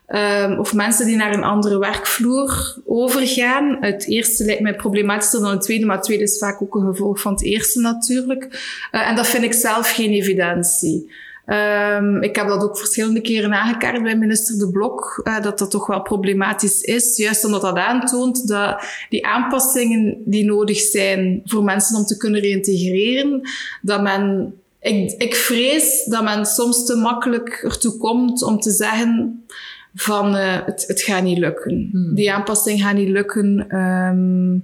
[0.07, 3.77] Ehm, of mensen die naar een andere werkvloer overgaan.
[3.81, 6.87] Het eerste lijkt mij problematischer dan het tweede, maar het tweede is vaak ook een
[6.87, 8.43] gevolg van het eerste natuurlijk.
[8.91, 11.11] Eh, en dat vind ik zelf geen evidentie.
[11.47, 15.71] Ehm, ik heb dat ook verschillende keren aangekaart bij minister De Blok, eh, dat dat
[15.71, 17.17] toch wel problematisch is.
[17.17, 22.41] Juist omdat dat aantoont dat die aanpassingen die nodig zijn voor mensen om te kunnen
[22.41, 23.41] reïntegreren,
[23.83, 29.45] dat men, ik, ik vrees dat men soms te makkelijk ertoe komt om te zeggen
[29.95, 31.89] van eh, het, het gaat niet lukken.
[31.91, 32.15] Hmm.
[32.15, 33.69] Die aanpassing gaat niet lukken.
[33.69, 34.59] ehm,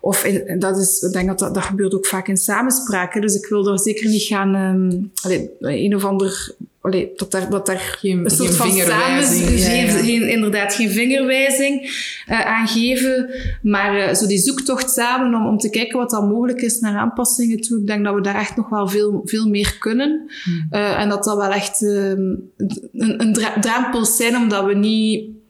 [0.00, 3.14] of in, dat is, ik denk dat, dat dat gebeurt ook vaak in samenspraak.
[3.14, 3.20] hè.
[3.20, 7.66] Dus ik wil daar zeker niet gaan, allee, een of ander, allee, dat daar, dat
[7.66, 9.40] daar Geen, een soort geen van vingerwijzing.
[9.40, 9.92] samen, Ja, ja.
[9.92, 11.80] geen, geen- inderdaad geen vingerwijzing
[12.26, 13.28] eh aangeven,
[13.62, 16.96] maar eh, zo die zoektocht samen om, om te kijken wat dan mogelijk is naar
[16.96, 17.80] aanpassingen toe.
[17.80, 20.30] Ik denk dat we daar echt nog wel veel, veel meer kunnen.
[20.70, 22.20] Eh, en dat dat wel echt ehm,
[22.92, 25.40] een, een dra- drempel zijn, omdat we niet...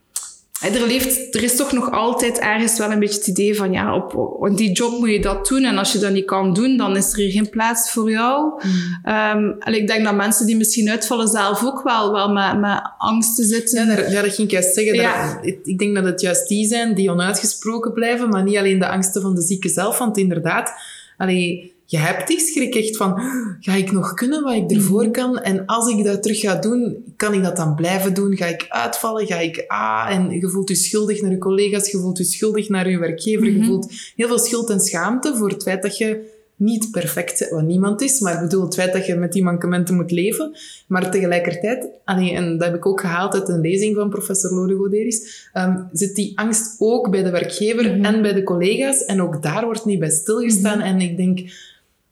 [0.63, 3.95] Er, leeft, er is toch nog altijd ergens wel een beetje het idee van, ja,
[3.97, 5.65] op, die job moet je dat doen.
[5.65, 8.61] En als je dat niet kan doen, dan is er hier geen plaats voor jou.
[9.03, 12.81] Ehm, en ik denk dat mensen die misschien uitvallen zelf ook wel, wel met, met
[12.99, 13.87] angsten zitten.
[13.87, 14.95] Ja, daar- ja, dat ging ik juist zeggen.
[14.95, 15.35] Ja.
[15.35, 18.79] Dat- ik- ik denk dat het juist die zijn die onuitgesproken blijven, maar niet alleen
[18.79, 19.99] de angsten van de zieke zelf.
[19.99, 20.73] Want inderdaad,
[21.17, 23.21] allee, je hebt die schrik echt van,
[23.61, 25.39] ga ik nog kunnen wat ik ervoor kan?
[25.39, 28.37] En als ik dat terug ga doen, kan ik dat dan blijven doen?
[28.37, 29.27] Ga ik uitvallen?
[29.27, 32.69] Ga ik, ah, en je voelt je schuldig naar je collega's, je voelt je schuldig
[32.69, 33.67] naar je werkgever, je Mhm.
[33.67, 38.01] voelt heel veel schuld en schaamte voor het feit dat je niet perfect wat niemand
[38.03, 40.57] is, maar ik bedoel het feit dat je met die mankementen moet leven.
[40.87, 45.49] Maar tegelijkertijd, en dat heb ik ook gehaald uit een lezing van professor Lode Goderis,
[45.53, 48.05] ehm, zit die angst ook bij de werkgever Mhm.
[48.05, 49.05] en bij de collega's.
[49.05, 50.79] En ook daar wordt niet bij stilgestaan.
[50.79, 50.87] Mhm.
[50.87, 51.41] En ik denk,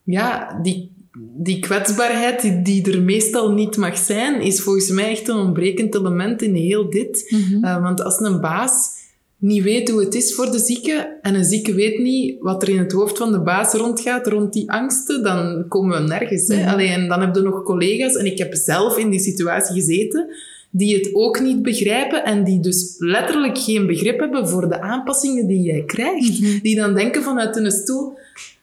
[0.03, 0.91] ja, die,
[1.37, 5.95] die kwetsbaarheid die, die er meestal niet mag zijn, is volgens mij echt een ontbrekend
[5.95, 7.27] element in heel dit.
[7.29, 7.65] Mhm.
[7.65, 8.99] Uh, want als een baas
[9.41, 12.69] niet weet hoe het is voor de zieke en een zieke weet niet wat er
[12.69, 16.47] in het hoofd van de baas rondgaat, rond die angsten, dan komen we nergens.
[16.47, 16.71] Hè?
[16.71, 20.27] Allee, en dan heb je nog collega's, en ik heb zelf in die situatie gezeten,
[20.71, 25.47] die het ook niet begrijpen en die dus letterlijk geen begrip hebben voor de aanpassingen
[25.47, 26.39] die jij krijgt.
[26.39, 26.59] Mhm.
[26.61, 28.17] Die dan denken vanuit hun stoel,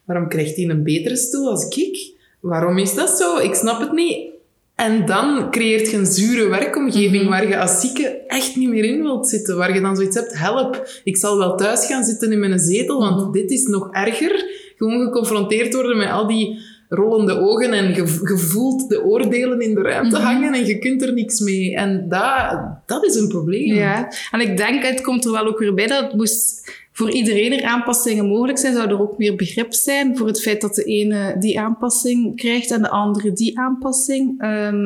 [0.09, 2.13] waarom krijgt hij een betere stoel als ik?
[2.41, 3.39] Waarom is dat zo?
[3.39, 4.27] Ik snap het niet.
[4.75, 7.29] En dan creëert je een zure werkomgeving Mhm.
[7.31, 9.57] waar je als zieke echt niet meer in wilt zitten.
[9.57, 12.99] Waar je dan zoiets hebt, help, ik zal wel thuis gaan zitten in mijn zetel,
[12.99, 13.33] want Mhm.
[13.33, 14.45] dit is nog erger.
[14.77, 19.75] Gewoon geconfronteerd worden met al die rollende ogen en je, je voelt de oordelen in
[19.75, 20.25] de ruimte Mhm.
[20.27, 21.75] hangen en je kunt er niks mee.
[21.77, 23.75] En dat, dat is een probleem.
[23.75, 27.11] Ja, en ik denk, het komt er wel ook weer bij dat het moest voor
[27.11, 30.75] iedereen er aanpassingen mogelijk zijn, zou er ook meer begrip zijn voor het feit dat
[30.75, 34.41] de ene die aanpassing krijgt en de andere die aanpassing.
[34.41, 34.85] Ehm,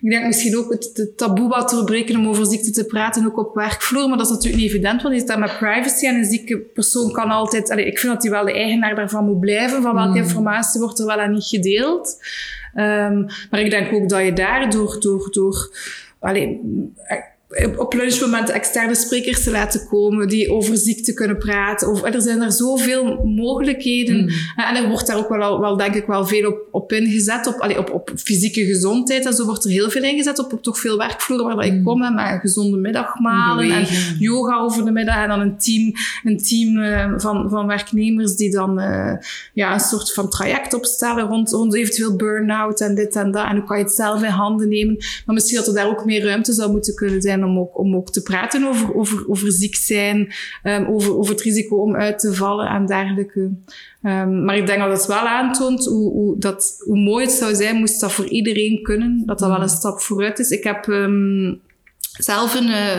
[0.00, 3.26] ik denk misschien ook het, het taboe wat te doorbreken om over ziekte te praten,
[3.26, 6.14] ook op werkvloer, maar dat is natuurlijk niet evident, want je staat met privacy en
[6.14, 7.70] een zieke persoon kan altijd...
[7.70, 10.24] Allee, ik vind dat hij wel de eigenaar daarvan moet blijven, van welke Mm.
[10.24, 12.18] informatie wordt er wel en niet gedeeld.
[12.74, 15.00] Ehm, maar ik denk ook dat je daar door...
[15.00, 15.76] door, door
[16.18, 16.60] allee,
[17.76, 21.88] op lunchmomenten externe sprekers te laten komen die over ziekte kunnen praten.
[21.88, 24.20] Over, er zijn er zoveel mogelijkheden.
[24.20, 24.28] Mm.
[24.56, 27.46] En er wordt daar ook wel, wel denk ik, wel veel op, op ingezet.
[27.46, 30.38] Op, allee, op, op fysieke gezondheid en zo wordt er heel veel ingezet.
[30.38, 31.82] Op, op toch veel werkvloeren waar ik mm.
[31.82, 33.86] kom met gezonde middagmalen en
[34.18, 35.22] yoga over de middag.
[35.22, 35.92] En dan een team,
[36.24, 39.12] een team uh, van, van werknemers die dan uh,
[39.54, 43.46] ja, een soort van traject opstellen rond, rond eventueel burn-out en dit en dat.
[43.46, 44.96] En hoe kan je het zelf in handen nemen.
[44.96, 47.96] Maar misschien dat er daar ook meer ruimte zou moeten kunnen zijn om ook, om
[47.96, 50.32] ook te praten over, over, over ziek zijn,
[50.64, 53.40] um, over, over het risico om uit te vallen en dergelijke.
[54.02, 57.54] Um, maar ik denk dat het wel aantoont hoe, hoe, dat, hoe mooi het zou
[57.54, 59.68] zijn moest dat voor iedereen kunnen, dat dat wel een mm.
[59.68, 60.50] stap vooruit is.
[60.50, 61.60] Ik heb um,
[62.18, 62.94] zelf een, uh,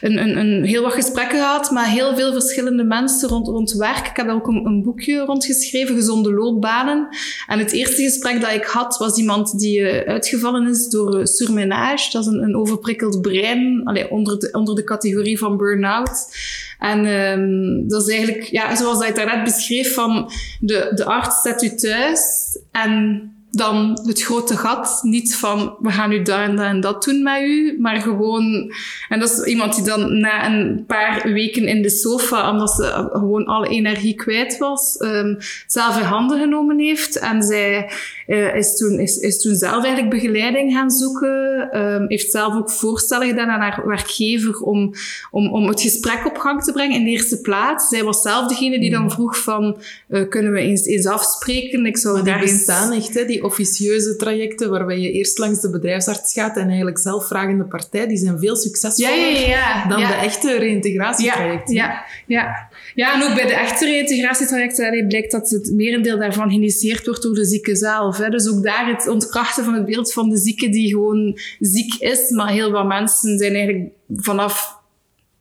[0.00, 4.06] een, een, een, heel wat gesprekken gehad met heel veel verschillende mensen rond, rond werk.
[4.06, 7.08] Ik heb ook een, boekje rond geschreven, Gezonde Loopbanen.
[7.46, 11.24] En het eerste gesprek dat ik had, was iemand die uh, uitgevallen is door uh,
[11.24, 12.10] surmenage.
[12.10, 16.36] Dat is een, een overprikkeld brein, allee, onder, de, onder de categorie van burn-out.
[16.78, 21.62] En um, dat is eigenlijk, ja, zoals je daarnet beschreef, van de, de arts zet
[21.62, 25.00] u thuis en dan het grote gat.
[25.02, 28.72] Niet van, we gaan nu dat en dat en dat doen met u, maar gewoon...
[29.08, 33.08] En dat is iemand die dan na een paar weken in de sofa, omdat ze
[33.12, 35.36] gewoon alle energie kwijt was, um,
[35.66, 37.18] zelf in handen genomen heeft.
[37.18, 37.90] En zij
[38.26, 41.68] uh, is, toen, is, is toen zelf eigenlijk begeleiding gaan zoeken.
[41.80, 44.94] Um, heeft zelf ook voorstellen gedaan aan haar werkgever om,
[45.30, 47.88] om, om het gesprek op gang te brengen in de eerste plaats.
[47.88, 49.10] Zij was zelf degene die dan hmm.
[49.10, 49.76] vroeg van,
[50.08, 51.86] uh, kunnen we eens, eens afspreken?
[51.86, 53.24] Ik zou daar bestaan echt, hè?
[53.24, 58.06] die officieuze trajecten waarbij je eerst langs de bedrijfsarts gaat en eigenlijk zelf vragende partij,
[58.06, 61.74] die zijn veel succesvoller ja, ja, ja, dan de echte reïntegratietrajecten.
[61.74, 63.14] Ja, ja, ja.
[63.14, 67.44] en ook bij de echte reïntegratietrajecten blijkt dat het merendeel daarvan geïnitieerd wordt door de
[67.44, 68.16] zieke zelf.
[68.16, 68.28] Hè.
[68.28, 72.30] Dus ook daar het ontkrachten van het beeld van de zieke die gewoon ziek is,
[72.30, 74.80] maar heel wat mensen zijn eigenlijk vanaf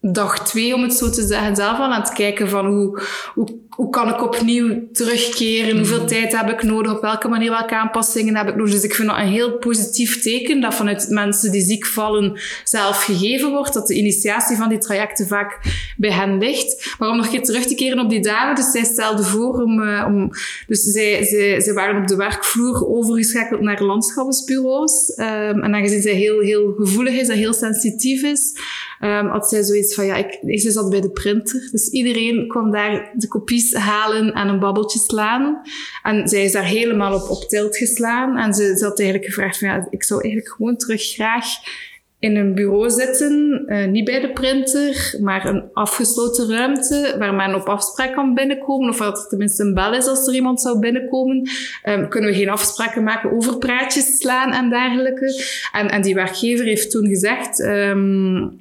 [0.01, 3.01] dag twee, om het zo te zeggen, zelf al aan het kijken van hoe,
[3.33, 5.77] hoe hoe kan ik opnieuw terugkeren?
[5.77, 6.07] Hoeveel mm.
[6.07, 6.95] tijd heb ik nodig?
[6.95, 8.73] Op welke manier, welke aanpassingen heb ik nodig?
[8.73, 13.03] Dus ik vind dat een heel positief teken dat vanuit mensen die ziek vallen zelf
[13.03, 15.59] gegeven wordt, dat de initiatie van die trajecten vaak
[15.97, 16.95] bij hen ligt.
[16.99, 19.61] Maar om nog een keer terug te keren op die dame, dus zij stelde voor
[19.61, 20.29] om, uh, om
[20.67, 25.13] dus zij, zij, zij waren op de werkvloer overgeschakeld naar landschapsbureaus.
[25.17, 28.53] Um, en aangezien zij heel, heel gevoelig is en heel sensitief is,
[29.01, 31.69] um, had zij zoiets van, ja, ik, ze zat bij de printer.
[31.71, 35.61] Dus iedereen kwam daar de kopies halen en een babbeltje slaan.
[36.03, 38.37] En zij is daar helemaal op, op tilt geslaan.
[38.37, 41.45] En ze, ze had eigenlijk gevraagd van, ja, ik zou eigenlijk gewoon terug graag
[42.21, 47.55] in een bureau zitten, uh, niet bij de printer, maar een afgesloten ruimte waar men
[47.55, 50.79] op afspraak kan binnenkomen, of dat er tenminste een bel is als er iemand zou
[50.79, 51.49] binnenkomen.
[51.89, 55.43] Um, kunnen we geen afspraken maken over praatjes slaan en dergelijke.
[55.71, 58.60] En, en die werkgever heeft toen gezegd, um,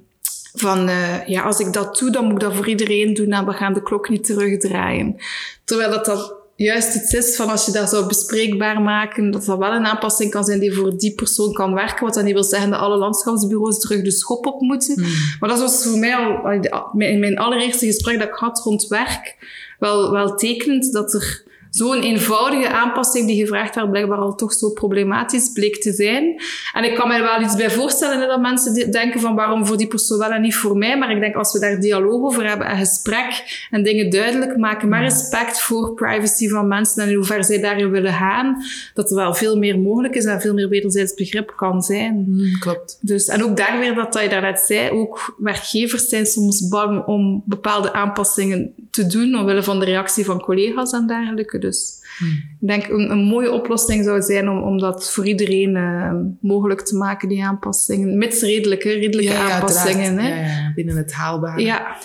[0.54, 3.46] van uh, ja, als ik dat doe, dan moet ik dat voor iedereen doen en
[3.46, 5.16] we gaan de klok niet terugdraaien.
[5.64, 9.58] Terwijl dat dat juist iets is van als je dat zou bespreekbaar maken, dat dat
[9.58, 12.04] wel een aanpassing kan zijn die voor die persoon kan werken.
[12.04, 14.94] Wat dan niet wil zeggen dat alle landschapsbureaus terug de schop op moeten.
[14.94, 15.12] Hmm.
[15.40, 16.50] Maar dat was voor mij al
[16.98, 19.36] in mijn allereerste gesprek dat ik had rond werk
[19.78, 24.70] wel, wel tekenend dat er zo'n eenvoudige aanpassing die gevraagd werd, blijkbaar al toch zo
[24.70, 26.42] problematisch bleek te zijn.
[26.72, 29.87] En ik kan me wel iets bij voorstellen dat mensen denken van waarom voor die
[29.87, 30.98] persoon wel en niet voor mij.
[30.98, 34.88] Maar ik denk als we daar dialoog over hebben en gesprek en dingen duidelijk maken,
[34.88, 38.62] maar respect voor privacy van mensen en in hoever zij daarin willen gaan,
[38.94, 42.24] dat er wel veel meer mogelijk is en veel meer wederzijds begrip kan zijn.
[42.28, 42.98] Mm, klopt.
[43.00, 47.06] Dus, en ook daar weer dat, dat je daarnet zei, ook werkgevers zijn soms bang
[47.06, 51.59] om bepaalde aanpassingen te doen omwille van de reactie van collega's en dergelijke.
[51.60, 52.28] Dus hmm.
[52.60, 56.80] ik denk een, een, mooie oplossing zou zijn om, om dat voor iedereen uh, mogelijk
[56.80, 58.18] te maken, die aanpassingen.
[58.18, 60.18] Mits redelijke, redelijke ja, aanpassingen.
[60.18, 60.72] Hè?
[60.74, 61.60] Binnen het haalbare.
[61.60, 61.96] Ja.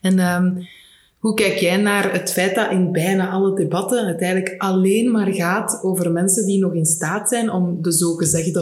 [0.00, 0.66] En um,
[1.22, 5.32] hoe kijk jij naar het feit dat in bijna alle debatten het eigenlijk alleen maar
[5.32, 8.60] gaat over mensen die nog in staat zijn om de zogezegde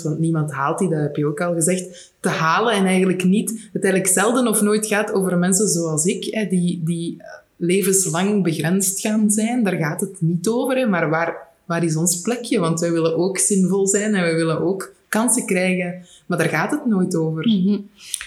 [0.00, 3.24] 100%, want niemand haalt die, dat heb je ook al gezegd, te halen en eigenlijk
[3.24, 7.22] niet, het eigenlijk zelden of nooit gaat over mensen zoals ik, hè, die, die
[7.56, 9.62] levenslang begrensd gaan zijn.
[9.62, 10.76] Daar gaat het niet over.
[10.76, 10.86] Hè.
[10.86, 12.58] Maar waar, waar is ons plekje?
[12.58, 16.06] Want wij willen ook zinvol zijn en wij willen ook kansen krijgen.
[16.26, 17.48] Maar daar gaat het nooit over.
[17.48, 17.78] Mhm.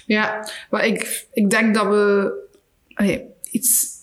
[0.05, 2.31] Ja, maar ik, ik denk dat we
[3.51, 3.95] iets.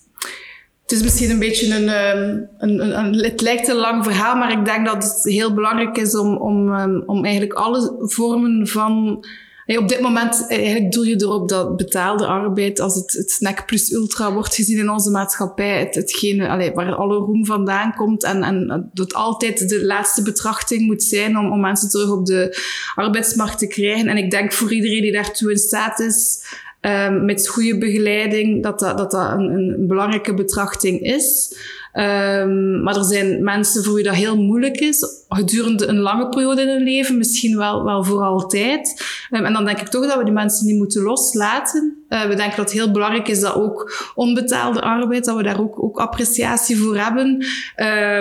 [0.81, 4.35] Het is misschien een beetje een, ehm, een, een, een, Het lijkt een lang verhaal,
[4.35, 8.67] maar ik denk dat het heel belangrijk is om, om, ehm, om eigenlijk alle vormen
[8.67, 9.25] van
[9.65, 13.91] op dit moment, eigenlijk doe je erop dat betaalde arbeid, als het, het snack plus
[13.91, 18.89] ultra wordt gezien in onze maatschappij, het, hetgene waar alle roem vandaan komt en, en
[18.93, 22.57] dat altijd de laatste betrachting moet zijn om, om mensen terug op de
[22.95, 24.07] arbeidsmarkt te krijgen.
[24.07, 26.43] En ik denk voor iedereen die daartoe in staat is,
[26.81, 31.55] um, met goede begeleiding, dat dat, dat, dat een, een belangrijke betrachting is.
[31.97, 36.61] Um, maar er zijn mensen voor wie dat heel moeilijk is, gedurende een lange periode
[36.61, 39.05] in hun leven, misschien wel, wel voor altijd.
[39.31, 42.04] Um, en dan denk ik toch dat we die mensen niet moeten loslaten.
[42.15, 45.59] Uh, we denken dat het heel belangrijk is dat ook onbetaalde arbeid, dat we daar
[45.59, 47.45] ook, ook appreciatie voor hebben.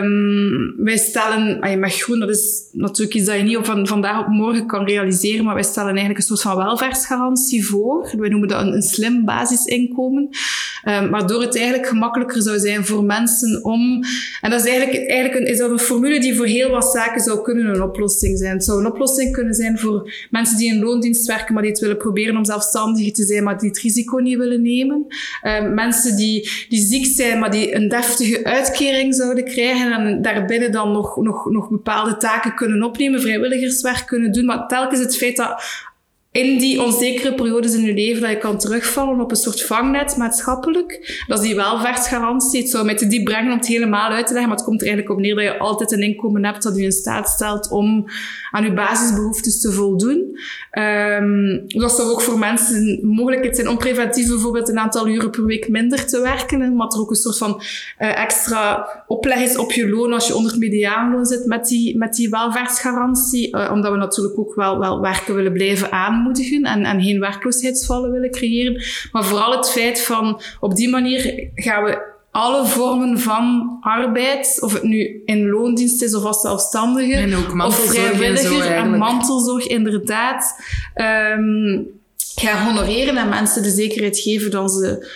[0.04, 3.86] Um, wij stellen, ay, met groen, dat is natuurlijk iets dat je niet op van
[3.86, 8.10] vandaag op morgen kan realiseren, maar wij stellen eigenlijk een soort van welvaartsgarantie voor.
[8.18, 10.28] Wij noemen dat een, slim basisinkomen,
[10.88, 14.02] um, waardoor het eigenlijk gemakkelijker zou zijn voor mensen om...
[14.40, 17.20] En dat is eigenlijk, eigenlijk een, is dat een formule die voor heel wat zaken
[17.20, 18.52] zou kunnen een oplossing zijn.
[18.52, 21.80] Het zou een oplossing kunnen zijn voor mensen die in loondienst werken, maar die het
[21.80, 25.06] willen proberen om zelfstandig te zijn, maar die het risico niet willen nemen.
[25.42, 30.72] Uh, mensen die, die ziek zijn, maar die een deftige uitkering zouden krijgen en daarbinnen
[30.72, 34.44] dan nog, nog, nog bepaalde taken kunnen opnemen, vrijwilligerswerk kunnen doen.
[34.44, 35.64] Maar telkens het feit dat
[36.34, 40.16] in die onzekere periodes in je leven dat je kan terugvallen op een soort vangnet
[40.16, 41.22] maatschappelijk.
[41.26, 42.60] Dat is die welvaartsgarantie.
[42.60, 44.80] Het zou mij te diep brengen om het helemaal uit te leggen, maar het komt
[44.80, 47.70] er eigenlijk op neer dat je altijd een inkomen hebt dat je in staat stelt
[47.70, 48.04] om
[48.50, 50.38] aan je basisbehoeftes te voldoen.
[50.78, 55.44] Um, dat zou ook voor mensen mogelijkheid zijn om preventief bijvoorbeeld een aantal uren per
[55.44, 57.62] week minder te werken, maar er ook een soort van
[57.98, 61.98] uh, extra opleg is op je loon als je onder het mediaanloon zit met die,
[61.98, 63.56] met die welvaartsgarantie.
[63.56, 68.10] Uh, omdat we natuurlijk ook wel, wel werken willen blijven aan en, en geen werkloosheidsvallen
[68.10, 68.82] willen creëren.
[69.12, 74.72] Maar vooral het feit van op die manier gaan we alle vormen van arbeid, of
[74.72, 79.66] het nu in loondienst is of als zelfstandige, en ook of vrijwilliger en, en mantelzorg
[79.66, 80.60] inderdaad,
[81.36, 81.86] um,
[82.34, 85.08] gaan honoreren en mensen de zekerheid geven dat ze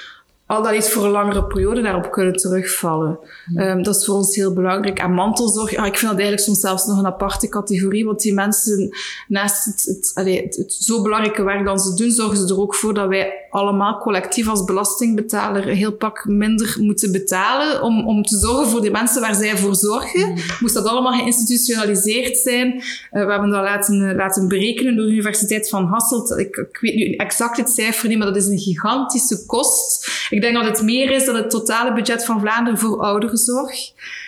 [0.48, 3.18] al dat iets voor een langere periode daarop kunnen terugvallen.
[3.56, 4.98] Um, dat is voor ons heel belangrijk.
[4.98, 8.34] En mantelzorg, ja, ik vind dat eigenlijk soms zelfs nog een aparte categorie, want die
[8.34, 8.96] mensen,
[9.28, 12.60] naast het, het, allee, het, het, zo belangrijke werk dat ze doen, zorgen ze er
[12.60, 18.22] ook voor dat wij allemaal collectief als belastingbetaler heel pak minder moeten betalen om, om
[18.22, 20.28] te zorgen voor die mensen waar zij voor zorgen.
[20.28, 20.36] Mm.
[20.60, 22.74] Moest dat allemaal geïnstitutionaliseerd zijn.
[22.74, 26.38] Uh, we hebben dat laten, laten berekenen door de Universiteit van Hasselt.
[26.38, 30.06] Ik, ik weet nu exact het cijfer niet, maar dat is een gigantische kost.
[30.38, 33.76] Ik denk dat het meer is dan het totale budget van Vlaanderen voor ouderenzorg.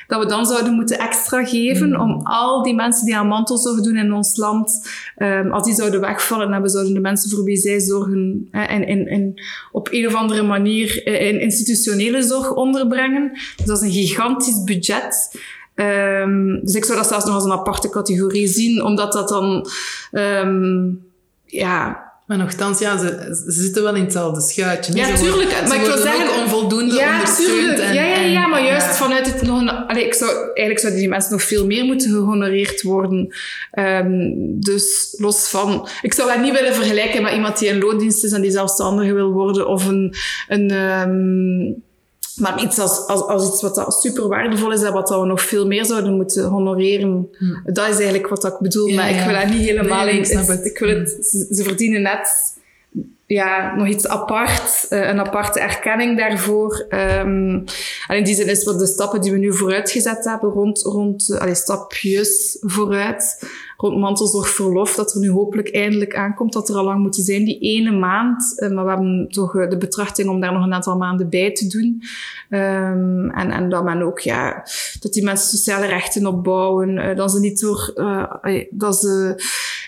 [0.07, 2.01] Dat we dan zouden moeten extra geven mm.
[2.01, 6.01] om al die mensen die aan mantelzorg doen in ons land, um, als die zouden
[6.01, 9.42] wegvallen en we zouden de mensen voor wie zij zorgen en, en, en
[9.73, 13.31] op een of andere manier eh, in institutionele zorg onderbrengen.
[13.57, 15.40] Dus dat is een gigantisch budget.
[15.75, 19.66] Um, dus ik zou dat zelfs nog als een aparte categorie zien, omdat dat dan
[20.12, 21.03] um,
[21.44, 24.96] ja, maar nogthans, ja, ze, ze zitten wel in hetzelfde schuitje.
[24.96, 25.50] Ja, ze tuurlijk.
[25.50, 26.28] Worden, maar ik wil zeggen...
[26.28, 27.78] ook onvoldoende ja, ondersteund.
[27.78, 29.68] En, ja, ja, ja, maar juist vanuit het nog een...
[29.68, 33.34] Allee, ik zou, eigenlijk zouden die mensen nog veel meer moeten gehonoreerd worden.
[33.78, 35.88] Um, dus los van...
[36.02, 39.12] Ik zou dat niet willen vergelijken met iemand die in loondienst is en die zelfstandig
[39.12, 39.68] wil worden.
[39.68, 40.14] Of een...
[40.48, 41.82] een um,
[42.40, 45.66] maar iets als, als, als iets wat super waardevol is en wat we nog veel
[45.66, 47.29] meer zouden moeten honoreren.
[47.38, 47.72] Hm.
[47.72, 48.87] Dat is eigenlijk wat ik bedoel.
[48.87, 50.05] Ja, maar ik wil dat niet helemaal...
[50.05, 50.64] Nee, ik, het.
[50.64, 52.59] ik wil het, ze, ze verdienen net
[53.35, 56.87] ja, nog iets apart, uh, een aparte erkenning daarvoor.
[56.88, 57.64] Um,
[58.09, 61.29] en in die zin is wat de stappen die we nu vooruitgezet hebben, rond, rond
[61.29, 63.46] uh, allee, stapjes vooruit,
[63.80, 67.58] rond mantelzorgverlof, dat er nu hopelijk eindelijk aankomt, dat er al lang moeten zijn, die
[67.58, 68.52] ene maand.
[68.56, 71.66] Uh, maar we hebben toch de betrachting om daar nog een aantal maanden bij te
[71.66, 72.02] doen.
[72.50, 74.64] Um, en, en dat men ook, ja,
[75.00, 77.92] dat die mensen sociale rechten opbouwen, dat ze niet door,
[78.70, 79.34] dat ze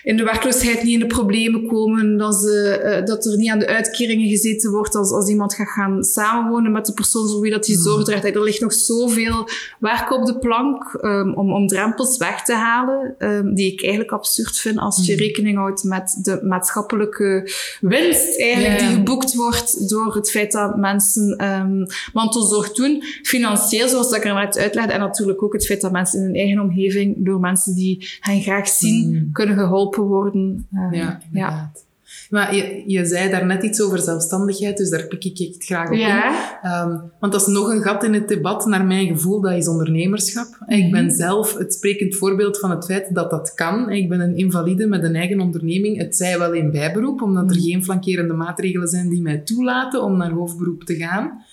[0.03, 3.67] in de werkloosheid niet in de problemen komen, dat, ze, dat er niet aan de
[3.67, 7.65] uitkeringen gezeten wordt als, als iemand gaat gaan samenwonen met de persoon voor wie dat
[7.65, 8.25] die zorg draagt.
[8.25, 9.47] Er ligt nog zoveel
[9.79, 14.11] werk op de plank um, om, om drempels weg te halen, um, die ik eigenlijk
[14.11, 20.15] absurd vind als je rekening houdt met de maatschappelijke winst eigenlijk die geboekt wordt door
[20.15, 23.03] het feit dat mensen um, mantelzorg doen.
[23.23, 26.35] Financieel, zoals ik er net uitlegde, en natuurlijk ook het feit dat mensen in hun
[26.35, 30.67] eigen omgeving door mensen die hen graag zien, kunnen geholpen worden.
[30.91, 31.85] ja, inderdaad.
[31.85, 31.91] Ja.
[32.29, 35.89] Maar je, je zei daar net iets over zelfstandigheid, dus daar pik ik echt graag
[35.89, 36.83] op ja.
[36.83, 39.67] Um, want dat is nog een gat in het debat, naar mijn gevoel, dat is
[39.67, 40.47] ondernemerschap.
[40.67, 41.15] Ik ben mhm.
[41.15, 43.89] zelf het sprekend voorbeeld van het feit dat dat kan.
[43.89, 45.97] Ik ben een invalide met een eigen onderneming.
[45.97, 47.65] Het zij wel in bijberoep, omdat er mhm.
[47.65, 51.43] geen flankerende maatregelen zijn die mij toelaten om naar hoofdberoep te gaan.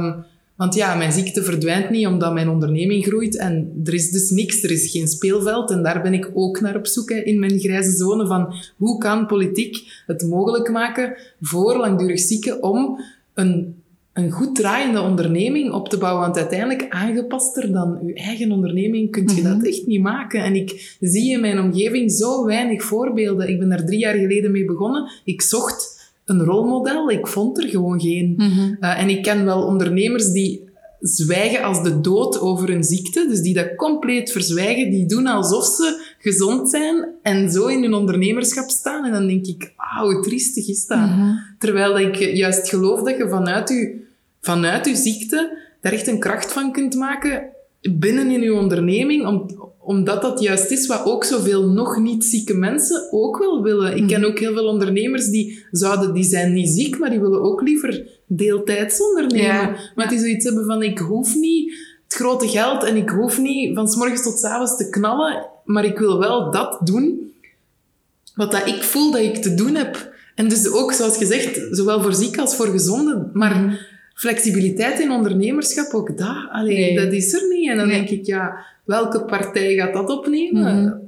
[0.00, 0.24] Um,
[0.56, 4.62] Want ja, mijn ziekte verdwijnt niet omdat mijn onderneming groeit en er is dus niks,
[4.62, 5.70] er is geen speelveld.
[5.70, 8.98] En daar ben ik ook naar op zoek hè, in mijn grijze zone van hoe
[8.98, 13.00] kan politiek het mogelijk maken voor langdurig zieken om
[13.34, 16.22] een, een goed draaiende onderneming op te bouwen.
[16.22, 20.42] Want uiteindelijk aangepaster dan uw eigen onderneming kun je dat echt niet maken.
[20.42, 23.48] En ik zie in mijn omgeving zo weinig voorbeelden.
[23.48, 25.10] Ik ben daar drie jaar geleden mee begonnen.
[25.24, 25.93] Ik zocht
[26.24, 27.10] een rolmodel.
[27.10, 28.34] Ik vond er gewoon geen.
[28.80, 33.40] Uh, en ik ken wel ondernemers die zwijgen als de dood over hun ziekte, dus
[33.40, 38.68] die dat compleet verzwijgen, die doen alsof ze gezond zijn en zo in hun ondernemerschap
[38.68, 39.04] staan.
[39.04, 41.08] En dan denk ik, wauw, hoe triestig is dat?
[41.58, 44.06] Terwijl ik juist geloof dat je vanuit je,
[44.40, 47.53] vanuit je ziekte daar echt een kracht van kunt maken
[47.92, 49.46] binnen in je onderneming, om,
[49.78, 53.96] omdat dat juist is wat ook zoveel nog niet zieke mensen ook wel willen.
[53.96, 57.42] Ik ken ook heel veel ondernemers die zouden, die zijn niet ziek, maar die willen
[57.42, 59.44] ook liever deeltijds ondernemen.
[59.46, 59.76] Ja.
[59.94, 61.72] Maar die zoiets hebben van, ik hoef niet
[62.04, 65.46] het grote geld en ik hoef niet van s morgens tot s avonds te knallen,
[65.64, 67.32] maar ik wil wel dat doen
[68.34, 70.12] wat dat ik voel dat ik te doen heb.
[70.34, 75.92] En dus ook, zoals gezegd, zowel voor ziek als voor gezonden, maar flexibiliteit in ondernemerschap,
[75.94, 76.94] ook dat, allee, Nee.
[77.04, 77.70] dat is er niet.
[77.70, 77.96] En dan Nee.
[77.96, 81.00] denk ik, ja, welke partij gaat dat opnemen?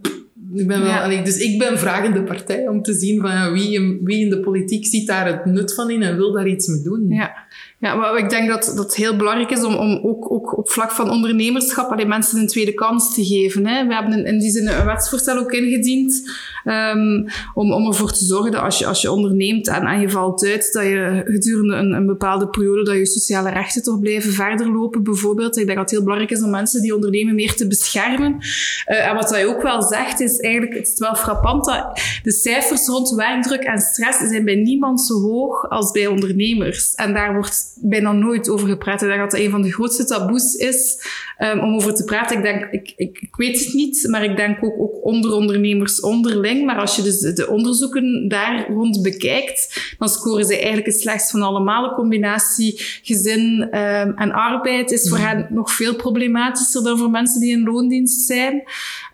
[0.55, 1.03] Ik ben wel, Ja.
[1.03, 4.31] allee, dus ik ben vragende partij om te zien van ja, wie, in- wie in
[4.31, 7.07] de politiek ziet daar het nut van in en wil daar iets mee doen.
[7.09, 7.35] Ja.
[7.79, 10.91] Ja, maar ik denk dat, dat heel belangrijk is om, om ook, ook op vlak
[10.91, 13.67] van ondernemerschap alleen mensen een tweede kans te geven.
[13.67, 13.87] Hè.
[13.87, 16.31] We hebben in, in die zin een wetsvoorstel ook ingediend
[16.65, 20.11] ehm, om, om ervoor te zorgen dat als je, als je onderneemt en, en je
[20.11, 24.33] valt uit, dat je gedurende een, een bepaalde periode dat je sociale rechten toch blijven
[24.33, 25.57] verder lopen, bijvoorbeeld.
[25.57, 28.37] Ik denk dat het heel belangrijk is om mensen die ondernemen meer te beschermen.
[28.85, 32.33] Eh, en wat hij ook wel zegt, is eigenlijk, het is wel frappant dat de
[32.33, 36.95] cijfers rond werkdruk en stress zijn bij niemand zo hoog als bij ondernemers.
[36.95, 37.46] En daar wordt
[37.81, 39.03] bijna nooit over gepraat.
[39.03, 41.07] Ik denk dat dat een van de grootste taboes is
[41.39, 42.37] um, om over te praten.
[42.37, 46.01] Ik denk, ik, ik, ik weet het niet, maar ik denk ook, ook onder ondernemers
[46.01, 46.65] onderling.
[46.65, 51.01] Maar als je dus de, de onderzoeken daar rond bekijkt, dan scoren ze eigenlijk het
[51.01, 51.89] slechtst van allemaal.
[51.89, 57.41] De combinatie gezin um, en arbeid is voor hen nog veel problematischer dan voor mensen
[57.41, 58.63] die in loondienst zijn.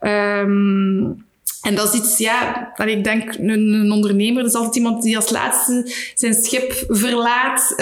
[0.01, 1.30] Um,
[1.62, 5.30] en dat is iets, ja, ik denk, een, een, ondernemer is altijd iemand die als
[5.30, 7.74] laatste zijn schip verlaat.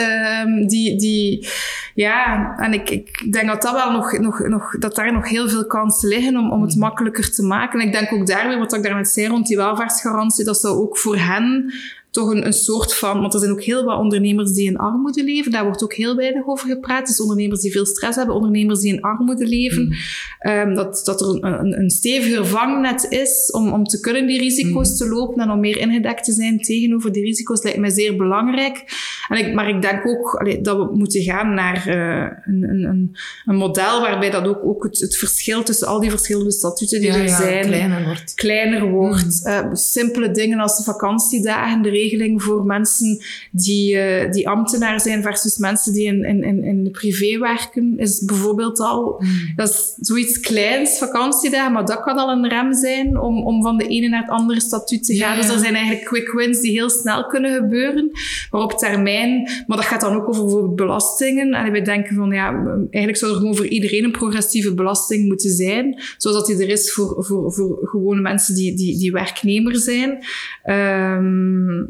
[0.44, 1.48] Um, die, die,
[1.94, 5.48] ja, en ik, ik denk dat dat wel nog, nog, nog, dat daar nog heel
[5.48, 7.80] veel kansen liggen om, om het makkelijker te maken.
[7.80, 10.78] En ik denk ook daar weer, wat ik daarnet zei rond die welvaartsgarantie, dat zou
[10.78, 11.72] ook voor hen
[12.10, 15.24] toch een, een soort van, want er zijn ook heel wat ondernemers die in armoede
[15.24, 15.52] leven.
[15.52, 17.06] Daar wordt ook heel weinig over gepraat.
[17.06, 19.82] Dus ondernemers die veel stress hebben, ondernemers die in armoede leven.
[19.84, 20.50] Mm.
[20.50, 24.90] Um, dat, dat er een, een, steviger vangnet is om, om te kunnen die risico's
[24.90, 24.96] mm.
[24.96, 28.84] te lopen en om meer ingedekt te zijn tegenover die risico's, lijkt mij zeer belangrijk.
[29.28, 33.16] En ik, maar ik denk ook allee, dat we moeten gaan naar uh, een, een,
[33.44, 37.10] een, model waarbij dat ook, ook het, het, verschil tussen al die verschillende statuten die
[37.10, 38.34] ja, er ja, zijn, kleiner wordt.
[38.34, 39.40] Kleiner wordt.
[39.44, 39.52] Mm.
[39.52, 43.18] Uh, simpele dingen als de vakantiedagen, de regeling voor mensen
[43.52, 48.24] die, uh, die ambtenaar zijn versus mensen die in, in, in, de privé werken, is
[48.24, 49.52] bijvoorbeeld al, mm.
[49.56, 53.76] dat is zoiets kleins, vakantiedagen, maar dat kan al een rem zijn om, om van
[53.76, 55.36] de ene naar het andere statuut te gaan.
[55.36, 58.10] Ja, dus er zijn eigenlijk quick wins die heel snel kunnen gebeuren,
[58.50, 61.54] maar op termijn, maar dat gaat dan ook over bijvoorbeeld belastingen.
[61.54, 65.50] En wij denken van, ja, eigenlijk zou er gewoon voor iedereen een progressieve belasting moeten
[65.50, 69.76] zijn, zoals dat die er is voor, voor, voor gewone mensen die, die, die werknemer
[69.76, 70.18] zijn.
[70.64, 71.89] Um,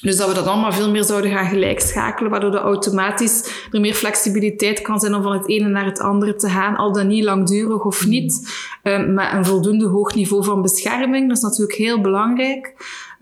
[0.00, 3.94] dus dat we dat allemaal veel meer zouden gaan gelijkschakelen, waardoor er automatisch er meer
[3.94, 7.24] flexibiliteit kan zijn om van het ene naar het andere te gaan, al dan niet
[7.24, 11.28] langdurig of niet, um, met een voldoende hoog niveau van bescherming.
[11.28, 12.74] Dat is natuurlijk heel belangrijk.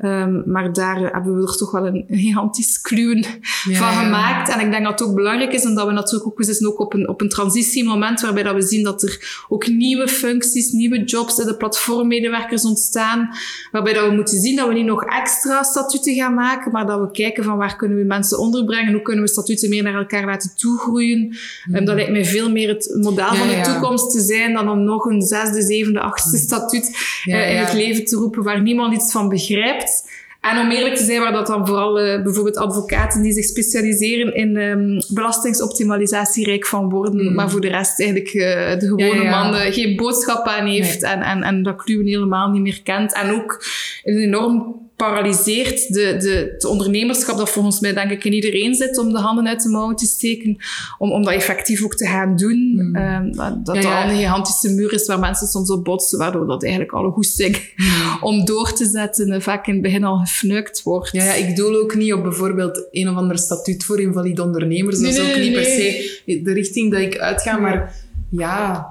[0.04, 3.24] Um, maar daar hebben we er toch wel een gigantisch kluwen
[3.64, 4.48] ja, van gemaakt.
[4.48, 6.94] En ik denk dat het ook belangrijk is, omdat we natuurlijk ook, zitten ook op
[6.94, 11.36] een, op een transitiemoment waarbij dat we zien dat er ook nieuwe functies, nieuwe jobs,
[11.36, 13.28] de platformmedewerkers ontstaan,
[13.72, 17.00] waarbij dat we moeten zien dat we niet nog extra statuten gaan maken, maar dat
[17.00, 20.24] we kijken van waar kunnen we mensen onderbrengen, hoe kunnen we statuten meer naar elkaar
[20.24, 21.36] laten toegroeien.
[21.64, 21.74] Mm.
[21.74, 23.62] Um, dat lijkt mij veel meer het model ja, van de ja.
[23.62, 26.96] toekomst te zijn dan om nog een zesde, zevende, achtste statuut
[27.26, 29.87] uh, in het leven te roepen waar niemand iets van begrijpt.
[30.40, 34.34] En om eerlijk te zijn, waar dat dan vooral uh, bijvoorbeeld advocaten die zich specialiseren
[34.34, 37.34] in um, belastingsoptimalisatie rijk van worden, mm.
[37.34, 38.42] maar voor de rest eigenlijk uh,
[38.78, 39.48] de gewone ja, ja.
[39.48, 41.10] man geen boodschap aan heeft nee.
[41.10, 43.14] en, en, en dat kluwen helemaal niet meer kent.
[43.14, 43.64] En ook
[44.02, 48.98] een enorm paralyseert de, de, het ondernemerschap dat volgens mij denk ik in iedereen zit
[48.98, 50.56] om de handen uit de mouwen te steken,
[50.98, 52.72] om, om dat effectief ook te gaan doen.
[52.74, 52.96] Mm.
[52.96, 56.62] Ehm, dat dat Ja, een gigantische muur is waar mensen soms op botsen, waardoor dat
[56.62, 57.74] eigenlijk alle goesting
[58.20, 61.12] om door te zetten vaak in het begin al gefnuikt wordt.
[61.12, 64.98] Ja, ja, ik doel ook niet op bijvoorbeeld een of ander statuut voor invalide ondernemers.
[64.98, 66.20] Nee, dat is ook nee, niet per nee.
[66.26, 67.58] se de richting dat ik uitga.
[67.58, 67.94] Maar
[68.30, 68.86] ja,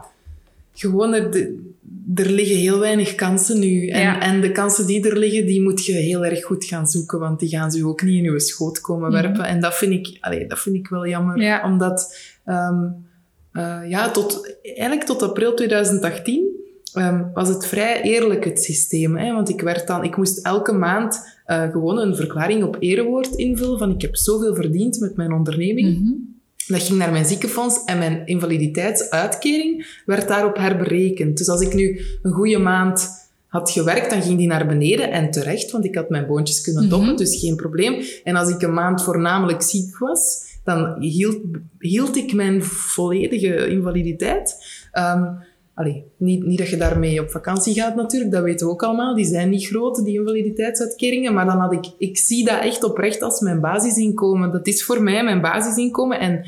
[0.73, 1.66] gewoon er, de-
[2.15, 3.87] er liggen heel weinig kansen nu.
[3.87, 4.21] En, Ja.
[4.21, 7.19] en de kansen die er liggen, die moet je heel erg goed gaan zoeken.
[7.19, 9.21] Want die gaan ze ook niet in je schoot komen Mhm.
[9.21, 9.45] werpen.
[9.45, 11.41] En dat vind ik, allee, dat vind ik wel jammer.
[11.41, 11.65] Ja.
[11.71, 12.83] Omdat, ehm,
[13.51, 16.55] eh, ja, tot, eigenlijk tot april 2018
[16.93, 19.17] ehm, was het vrij eerlijk, het systeem.
[19.17, 19.33] Hè?
[19.33, 23.77] Want ik, werd dan, ik moest elke maand eh, gewoon een verklaring op erewoord invullen
[23.79, 25.99] van ik heb zoveel verdiend met mijn onderneming.
[25.99, 26.11] Mhm.
[26.67, 31.37] Dat ging naar mijn ziekenfonds en mijn invaliditeitsuitkering werd daarop herberekend.
[31.37, 33.09] Dus als ik nu een goede maand
[33.47, 36.89] had gewerkt, dan ging die naar beneden en terecht, want ik had mijn boontjes kunnen
[36.89, 37.17] doppen, Mhm.
[37.17, 38.01] dus geen probleem.
[38.23, 41.37] En als ik een maand voornamelijk ziek was, dan hield,
[41.79, 44.55] hield ik mijn volledige invaliditeit.
[44.91, 45.23] Ehm,
[45.77, 49.15] allee, niet, niet dat je daarmee op vakantie gaat natuurlijk, dat weten we ook allemaal.
[49.15, 51.33] Die zijn niet groot, die invaliditeitsuitkeringen.
[51.33, 51.85] Maar dan had ik...
[51.97, 54.51] Ik zie dat echt oprecht als mijn basisinkomen.
[54.51, 56.19] Dat is voor mij mijn basisinkomen.
[56.19, 56.45] En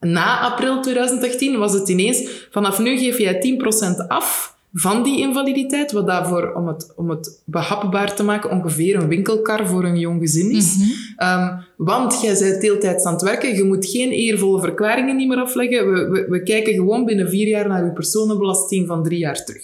[0.00, 2.46] na april 2018 was het ineens...
[2.50, 3.58] Vanaf nu geef jij
[4.02, 5.92] 10% af van die invaliditeit.
[5.92, 10.20] Wat daarvoor, om het, om het behapbaar te maken, ongeveer een winkelkar voor een jong
[10.20, 10.76] gezin is.
[10.76, 10.88] Mhm.
[11.16, 15.38] Ehm, want jij bent deeltijds aan het werken, je moet geen eervolle verklaringen niet meer
[15.38, 15.92] afleggen.
[15.92, 19.62] We, we, we kijken gewoon binnen vier jaar naar je personenbelasting van drie jaar terug.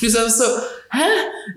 [0.00, 0.44] Dus dat is zo,
[0.94, 1.06] hè?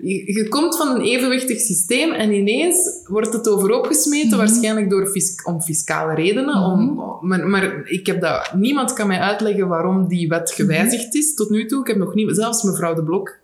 [0.08, 4.36] Je, je komt van een evenwichtig systeem en ineens wordt het overhoop gesmeten, Mhm.
[4.38, 6.54] waarschijnlijk door fis- om fiscale redenen.
[6.64, 11.34] om, maar, maar ik heb dat, niemand kan mij uitleggen waarom die wet gewijzigd is
[11.34, 11.80] tot nu toe.
[11.80, 13.36] Ik heb nog niet, zelfs mevrouw De Blok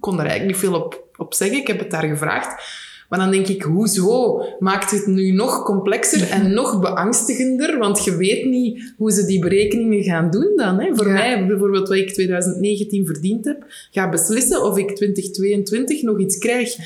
[0.00, 1.58] kon daar eigenlijk niet veel op, op zeggen.
[1.58, 2.62] Ik heb het daar gevraagd.
[3.08, 7.78] Maar dan denk ik, hoezo maakt het nu nog complexer en nog beangstigender?
[7.78, 10.80] Want je weet niet hoe ze die berekeningen gaan doen dan.
[10.80, 10.94] Hè?
[10.94, 11.12] Voor Ja.
[11.12, 16.76] mij, bijvoorbeeld wat ik 2019 verdiend heb, ga beslissen of ik 2022 nog iets krijg.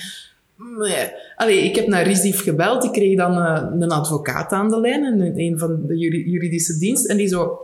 [0.78, 1.10] Nee.
[1.36, 2.84] Allee, ik heb naar Rizif gebeld.
[2.84, 6.78] Ik kreeg dan eh, een advocaat aan de lijn, een, een van de juri- juridische
[6.78, 7.06] dienst.
[7.06, 7.58] En die zo...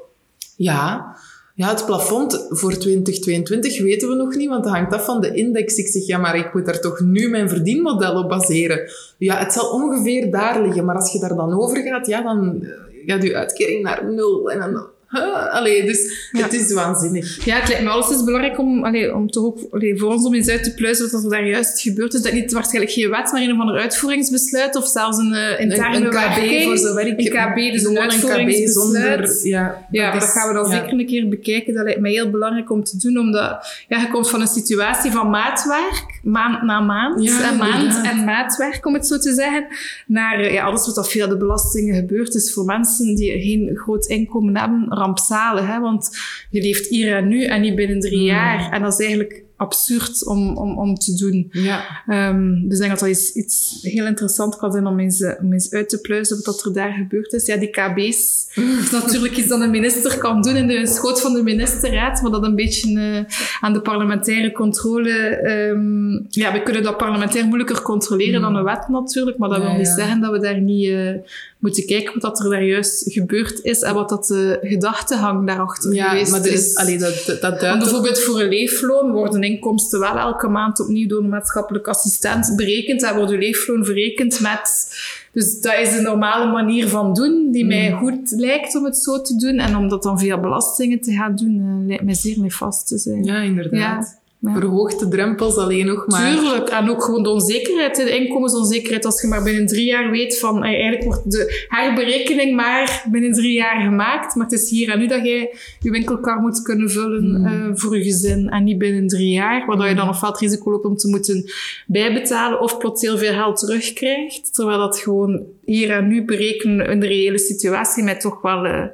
[0.57, 1.17] Ja,
[1.59, 5.35] ja, het plafond voor 2022 weten we nog niet, want dat hangt af van de
[5.35, 5.77] index.
[5.77, 8.91] Ik zeg, ja, maar ik moet daar toch nu mijn verdienmodel op baseren.
[9.17, 12.63] Ja, het zal ongeveer daar liggen, maar als je daar dan over gaat, ja, dan
[12.63, 12.71] eh,
[13.07, 14.51] gaat je uitkering naar nul.
[14.51, 14.87] En dan...
[15.11, 16.43] Huh, allee, dus Ja.
[16.43, 17.45] het is waanzinnig.
[17.45, 20.27] Ja, het lijkt me alles is belangrijk om, allee, om toch ook allee, voor ons
[20.27, 22.23] om eens uit te pluizen wat er daar juist gebeurd is.
[22.23, 25.97] Dat niet waarschijnlijk geen wet, maar een of ander uitvoeringsbesluit of zelfs een uh, interne
[25.97, 27.19] Een, een KB voor zover ik...
[27.19, 29.29] Een KB, dus een KB uitvoeringsbesluit.
[29.31, 29.47] zonder...
[29.49, 30.77] Ja, Ja, dat is- gaan we dan ja.
[30.77, 31.75] zeker een keer bekijken.
[31.75, 35.11] Dat lijkt mij heel belangrijk om te doen, omdat ja, je komt van een situatie
[35.11, 38.05] van maatwerk, maand na maand, Ja, en maand inderdaad.
[38.13, 39.67] en maatwerk, om het zo te zeggen,
[40.07, 43.71] naar eh, ja, alles wat dat via de belastingen gebeurt, is voor mensen die geen
[43.77, 45.67] groot inkomen hebben, rampzalig.
[45.67, 45.81] Hè?
[45.81, 46.11] Want
[46.51, 48.27] je leeft hier en nu en niet binnen drie Hmm.
[48.27, 48.73] jaar.
[48.73, 51.49] En dat is eigenlijk absurd om, om, om te doen.
[51.53, 51.85] Ja.
[52.07, 55.33] Ehm, dus ik denk dat dat iets, iets heel interessant kan zijn om eens, eh,
[55.43, 57.47] om eens uit te pluizen wat er daar gebeurd is.
[57.47, 61.35] Ja, die KB's is natuurlijk iets dat een minister kan doen in de schoot van
[61.35, 65.11] de ministerraad, maar dat een beetje eh, aan de parlementaire controle...
[65.19, 69.65] ehm, ja, we kunnen dat parlementair moeilijker controleren dan een wet natuurlijk, maar dat Ja,
[69.69, 69.95] wil niet ja.
[69.95, 71.11] zeggen dat we daar niet eh,
[71.59, 76.09] moeten kijken wat er daar juist gebeurd is en wat dat de gedachtegang daarachter Ja,
[76.09, 76.67] geweest maar er is.
[76.67, 80.49] is, allee, dat, dat, dat Want duidt bijvoorbeeld voor een leefloon worden inkomsten wel elke
[80.49, 83.03] maand opnieuw door een maatschappelijk assistent berekend.
[83.03, 84.97] En wordt uw leefloon verrekend met...
[85.33, 87.99] Dus dat is de normale manier van doen, die mij Mm.
[87.99, 89.59] goed lijkt om het zo te doen.
[89.59, 92.99] En om dat dan via belastingen te gaan doen, eh, lijkt mij zeer nefast te
[92.99, 93.25] zijn.
[93.25, 94.19] Ja, inderdaad.
[94.19, 94.53] Ja, ja.
[94.53, 96.37] Verhoogt de drempels alleen nog maar.
[96.37, 96.69] Tuurlijk.
[96.69, 99.05] En ook gewoon de onzekerheid, de inkomensonzekerheid.
[99.05, 103.33] Als je maar binnen drie jaar weet van, eh, eigenlijk wordt de herberekening maar binnen
[103.33, 104.35] drie jaar gemaakt.
[104.35, 107.47] Maar het is hier en nu dat jij je winkelkar moet kunnen vullen Hmm.
[107.47, 108.49] eh, voor je gezin.
[108.49, 109.67] En niet binnen drie jaar.
[109.67, 111.51] Waardoor je dan ofwel het risico loopt om te moeten
[111.87, 114.55] bijbetalen of plots heel veel geld terugkrijgt.
[114.55, 118.91] Terwijl dat gewoon hier en nu berekenen in de reële situatie mij toch wel...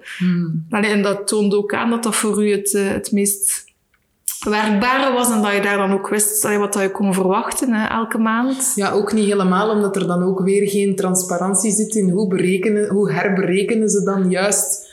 [0.70, 3.63] Allee, en dat toont ook aan dat dat voor u het, het meest
[4.45, 8.18] werkbare was en dat je daar dan ook wist wat je kon verwachten hè, elke
[8.18, 8.72] maand.
[8.74, 12.88] Ja, ook niet helemaal, omdat er dan ook weer geen transparantie zit in hoe, berekenen,
[12.88, 14.92] hoe herberekenen ze dan juist.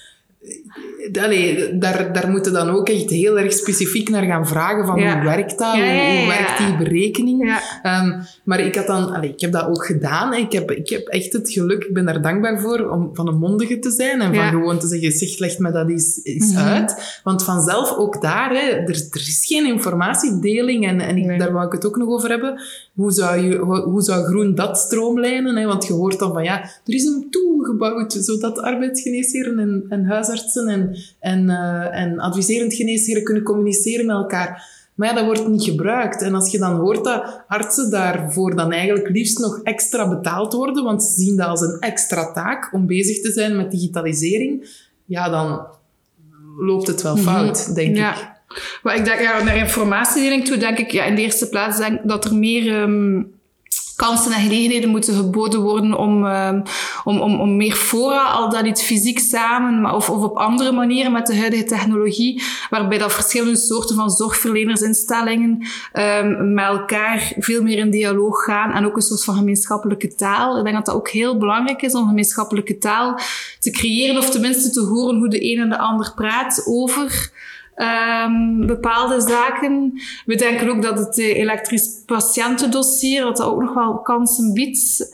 [1.22, 5.14] Allee, daar, daar moeten dan ook echt heel erg specifiek naar gaan vragen van Ja.
[5.16, 7.60] hoe werkt dat, Ja, ja, hoe, werkt die berekening.
[7.84, 10.34] Ehm, maar ik had dan, allee, ik heb dat ook gedaan.
[10.34, 13.38] Ik heb, ik heb echt het geluk, ik ben daar dankbaar voor, om van een
[13.38, 16.64] mondige te zijn en van gewoon te zeggen, zeg, leg me dat eens, eens Mhm.
[16.68, 17.20] uit.
[17.24, 21.38] Want vanzelf ook daar, hè, er, er is geen informatiedeling en, en ik, Nee.
[21.38, 22.62] daar wou ik het ook nog over hebben.
[22.94, 25.56] Hoe zou, je, hoe zou groen dat stroomlijnen?
[25.56, 25.66] Hè?
[25.66, 30.06] Want je hoort dan van ja, er is een tool gebouwd zodat arbeidsgeneesheren en, en
[30.06, 34.80] huisartsen en, en, uh, en adviserend geneesheren kunnen communiceren met elkaar.
[34.96, 36.22] Maar ja, dat wordt niet gebruikt.
[36.22, 40.84] En als je dan hoort dat artsen daarvoor dan eigenlijk liefst nog extra betaald worden,
[40.84, 44.70] want ze zien dat als een extra taak om bezig te zijn met digitalisering,
[45.06, 45.66] ja, dan
[46.58, 47.24] loopt het wel mhm.
[47.24, 48.14] fout, denk ja.
[48.14, 48.30] ik.
[48.84, 52.00] Maar ik denk, ja, naar informatiedeling toe denk ik, ja, in de eerste plaats denk
[52.04, 52.82] dat er meer...
[52.82, 53.40] Um
[54.08, 56.64] kansen en gelegenheden moeten geboden worden om, um,
[57.04, 60.72] om, om, om meer fora, al dan niet fysiek samen, maar of, of op andere
[60.72, 67.64] manieren met de huidige technologie, waarbij dat verschillende soorten van zorgverlenersinstellingen um, met elkaar veel
[67.64, 70.58] meer in dialoog gaan en ook een soort van gemeenschappelijke taal.
[70.58, 73.20] Ik denk dat dat ook heel belangrijk is om gemeenschappelijke taal
[73.60, 77.32] te creëren of tenminste te horen hoe de een en de ander praat over
[77.82, 80.02] um, bepaalde zaken.
[80.26, 85.10] We denken ook dat het elektrisch patiëntendossier, dat dat ook nog wel kansen biedt.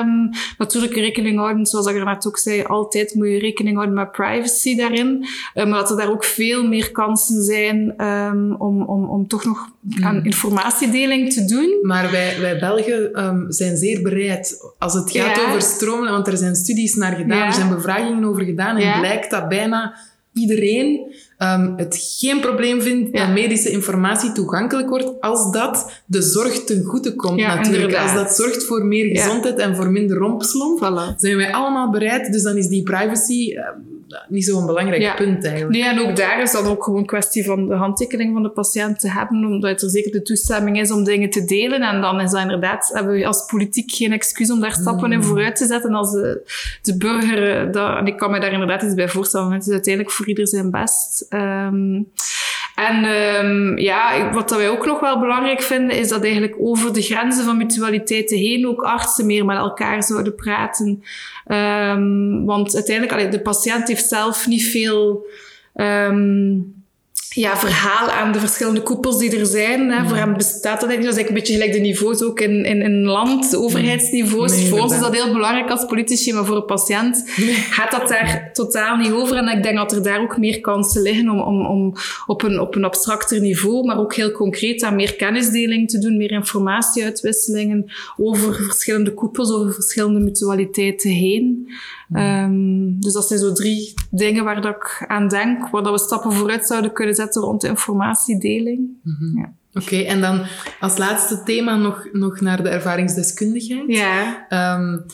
[0.00, 3.96] Um, natuurlijk rekening houden, zoals ik er net ook zei, altijd moet je rekening houden
[3.96, 5.26] met privacy daarin.
[5.54, 9.44] Um, maar dat er daar ook veel meer kansen zijn um, om, om, om toch
[9.44, 9.68] nog
[10.02, 10.24] aan hmm.
[10.24, 11.78] informatiedeling te doen.
[11.82, 13.10] Maar wij, wij Belgen
[13.48, 17.52] zijn zeer bereid als het gaat over stromen, want er zijn studies naar gedaan, er
[17.52, 19.94] zijn bevragingen over gedaan en blijkt dat bijna
[20.32, 26.64] iedereen um, het geen probleem vindt dat medische informatie toegankelijk wordt, als dat de zorg
[26.64, 27.96] ten goede komt natuurlijk.
[27.96, 31.16] Als dat zorgt voor meer gezondheid en voor minder rompslomp, voilà.
[31.16, 32.32] zijn wij allemaal bereid.
[32.32, 33.68] Dus dan is die privacy uh,
[34.28, 35.72] niet zo'n belangrijk punt eigenlijk.
[35.72, 38.50] Nee, en ook daar is dan ook gewoon een kwestie van de handtekening van de
[38.50, 41.82] patiënt te hebben, omdat er zeker de toestemming is om dingen te delen.
[41.82, 45.18] En dan is dat inderdaad, hebben we als politiek geen excuus om daar stappen in
[45.18, 45.24] mm.
[45.24, 46.52] vooruit te zetten als de,
[46.82, 49.72] de burger, eh, dat, en ik kan me daar inderdaad iets bij voorstellen, het is
[49.72, 51.26] uiteindelijk voor ieder zijn best.
[51.30, 52.10] Um,
[52.74, 57.02] en um, ja, wat wij ook nog wel belangrijk vinden, is dat eigenlijk over de
[57.02, 61.02] grenzen van mutualiteiten heen ook artsen meer met elkaar zouden praten.
[61.46, 65.26] Um, want uiteindelijk, de patiënt heeft zelf niet veel
[65.74, 66.81] um,
[67.34, 69.90] ja, verhaal aan de verschillende koepels die er zijn.
[69.90, 70.08] Hè.
[70.08, 71.04] Voor hem bestaat dat eigenlijk.
[71.04, 74.68] Dat is een beetje gelijk de niveaus ook in, in, in land, overheidsniveaus.
[74.68, 77.24] voor ons is dat heel belangrijk als politici, maar voor een patiënt
[77.70, 79.36] gaat dat daar totaal niet over.
[79.36, 81.94] En ik denk dat er daar ook meer kansen liggen om, om, om
[82.26, 86.16] op, een, op een abstracter niveau, maar ook heel concreet aan meer kennisdeling te doen,
[86.16, 91.70] meer informatieuitwisselingen over verschillende koepels, over verschillende mutualiteiten heen.
[92.14, 95.98] Um, dus dat zijn zo drie dingen waar dat ik aan denk, waar dat we
[95.98, 98.88] stappen vooruit zouden kunnen zetten rond de informatiedeling.
[99.02, 99.38] Mhm.
[99.38, 99.52] ja.
[99.74, 100.42] Oké, en dan
[100.80, 103.84] als laatste thema nog, nog naar de ervaringsdeskundigheid.
[103.86, 104.46] Ja.
[104.78, 105.04] Um,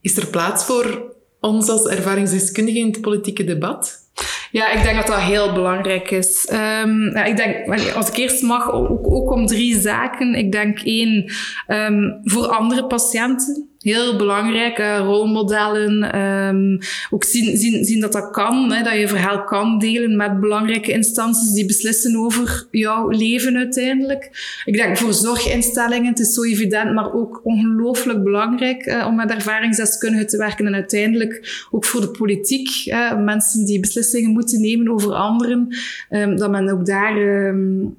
[0.00, 4.06] is er plaats voor ons als ervaringsdeskundige in het politieke debat?
[4.50, 6.48] Ja, ik denk dat dat heel belangrijk is.
[6.52, 10.34] Um, ja, ik denk, als ik eerst mag, ook, ook om drie zaken.
[10.34, 11.32] Ik denk één,
[11.68, 14.78] um, voor andere patiënten heel belangrijk.
[14.98, 16.20] Rolmodellen.
[16.20, 16.78] Um,
[17.10, 18.72] ook zien, zien, zien dat dat kan.
[18.72, 24.30] Hè, dat je verhaal kan delen met belangrijke instanties die beslissen over jouw leven uiteindelijk.
[24.64, 29.30] Ik denk voor zorginstellingen, het is zo evident, maar ook ongelooflijk belangrijk uh, om met
[29.30, 30.66] ervaringsdeskundigen te werken.
[30.66, 32.86] En uiteindelijk ook voor de politiek.
[32.86, 35.68] Uh, mensen die beslissingen moeten nemen over anderen.
[36.10, 37.16] Um, dat men ook daar...
[37.16, 37.96] Um,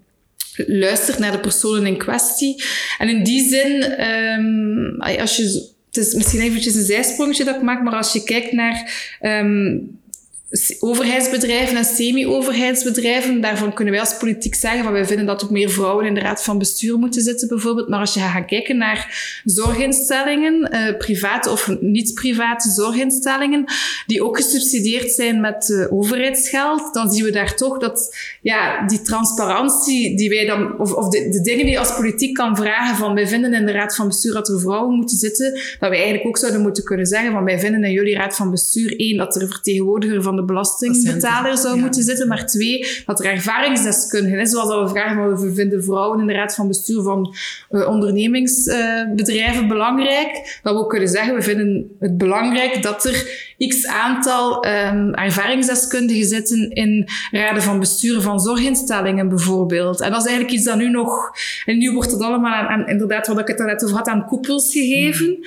[0.68, 2.64] luistert naar de personen in kwestie.
[2.98, 7.62] En in die zin, um, als je het is misschien eventjes een zijsprongetje dat ik
[7.62, 8.92] maak, maar als je kijkt naar
[9.22, 10.00] um,
[10.80, 15.70] overheidsbedrijven en semi-overheidsbedrijven, daarvan kunnen wij als politiek zeggen van wij vinden dat ook meer
[15.70, 17.90] vrouwen in de raad van bestuur moeten zitten bijvoorbeeld.
[17.90, 23.64] Maar als je gaat kijken naar zorginstellingen, uh, private of niet-private zorginstellingen,
[24.06, 29.02] die ook gesubsidieerd zijn met uh, overheidsgeld, dan zien we daar toch dat ja, die
[29.02, 32.96] transparantie die wij dan, of, of de, de dingen die je als politiek kan vragen
[32.96, 35.98] van wij vinden in de raad van bestuur dat er vrouwen moeten zitten, dat wij
[35.98, 39.18] eigenlijk ook zouden moeten kunnen zeggen van wij vinden in jullie raad van bestuur één,
[39.18, 42.28] dat er vertegenwoordiger van de belastingbetaler zou moeten zitten.
[42.28, 44.50] Maar twee, dat er ervaringsdeskundigen is.
[44.50, 47.36] Zoals we vragen, we vinden vrouwen in de raad van bestuur van
[47.72, 50.60] uh, ondernemingsbedrijven belangrijk.
[50.64, 56.26] Dat we ook kunnen zeggen, we vinden het belangrijk dat er x aantal um, ervaringsdeskundigen
[56.26, 60.02] zitten in raden van bestuur van zorginstellingen bijvoorbeeld.
[60.02, 61.32] En dat is eigenlijk iets dat nu nog...
[61.66, 64.72] En nu wordt het allemaal aan inderdaad, wat ik het net over had, aan koepels
[64.72, 65.38] gegeven.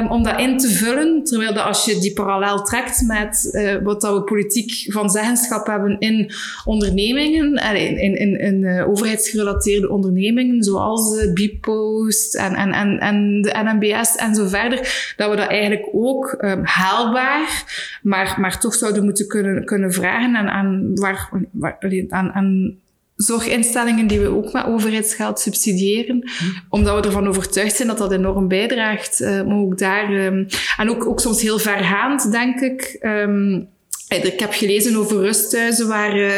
[0.00, 1.24] Um, om dat in te vullen.
[1.24, 5.66] Terwijl dat als je die parallel trekt met uh, wat dat we politiek van zeggenschap
[5.66, 6.30] hebben in
[6.64, 13.42] ondernemingen, in, in, in, in uh, overheidsgerelateerde ondernemingen, zoals uh, Bipost en, en, en, en
[13.42, 17.45] de NMBS en zo verder, dat we dat eigenlijk ook um, haalbaar
[18.02, 21.78] maar, maar toch zouden moeten kunnen, kunnen vragen aan, aan, waar, waar,
[22.08, 22.78] aan, aan
[23.16, 26.30] zorginstellingen die we ook met overheidsgeld subsidiëren,
[26.68, 29.20] omdat we ervan overtuigd zijn dat dat enorm bijdraagt.
[29.20, 32.98] Uh, maar ook daar, um, en ook, ook soms heel vergaand, denk ik.
[33.00, 33.68] Um,
[34.08, 36.30] ik heb gelezen over rusthuizen waar uh,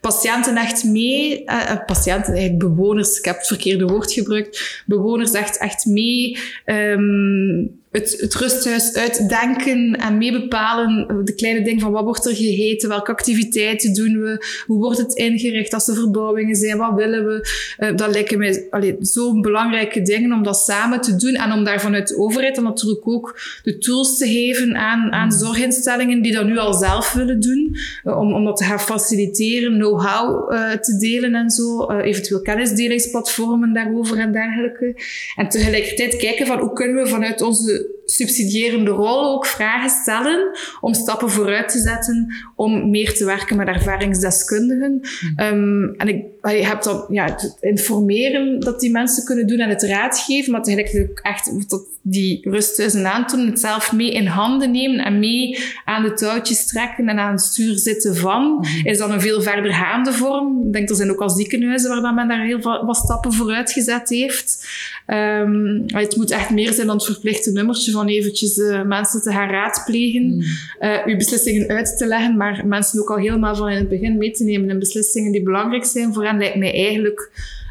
[0.00, 5.58] patiënten echt mee, uh, patiënten, eigenlijk bewoners, ik heb het verkeerde woord gebruikt, bewoners echt,
[5.58, 12.26] echt mee um, het, het rusthuis uitdenken en meebepalen de kleine dingen van wat wordt
[12.26, 16.94] er gegeten, welke activiteiten doen we, hoe wordt het ingericht als er verbouwingen zijn, wat
[16.94, 17.48] willen we.
[17.78, 18.66] Uh, dat lijken mij
[19.00, 22.64] zo'n belangrijke dingen om dat samen te doen en om daar vanuit de overheid dan
[22.64, 27.40] natuurlijk ook de tools te geven aan, aan zorginstellingen die dat nu al zelf willen
[27.40, 32.42] doen, uh, om, om dat te gaan faciliteren, know-how uh, te delen en zo, eventueel
[32.42, 34.94] kennisdelingsplatformen daarover en dergelijke.
[35.36, 40.94] En tegelijkertijd kijken van hoe kunnen we vanuit onze subsidierende rol ook vragen stellen om
[40.94, 45.00] stappen vooruit te zetten om meer te werken met ervaringsdeskundigen.
[45.36, 49.68] Um, en ik, je hebt dan ja, het informeren dat die mensen kunnen doen en
[49.68, 54.70] het raad geven, maar tegelijkertijd echt tot die rusthuizen aantonen, het zelf mee in handen
[54.70, 58.86] nemen en mee aan de touwtjes trekken en aan het stuur zitten van, mhm.
[58.86, 60.66] is dan een veel verder gaande vorm.
[60.66, 63.72] Ik denk, er zijn ook al ziekenhuizen waar dan men daar heel wat stappen vooruit
[63.72, 64.68] gezet heeft.
[65.06, 69.30] Um, het moet echt meer zijn dan het verplichte nummertje van eventjes uh, mensen te
[69.30, 70.42] gaan raadplegen, mm.
[70.80, 74.18] uh, uw beslissingen uit te leggen, maar mensen ook al helemaal van in het begin
[74.18, 77.30] mee te nemen in beslissingen die belangrijk zijn voor hen, lijkt mij eigenlijk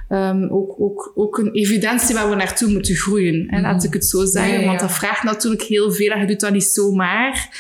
[0.09, 3.47] um, ook, ook, ook een evidentie waar we naartoe moeten groeien.
[3.47, 6.39] En laat ik het zo zeggen, want dat vraagt natuurlijk heel veel en je doet
[6.39, 7.57] dat niet zomaar.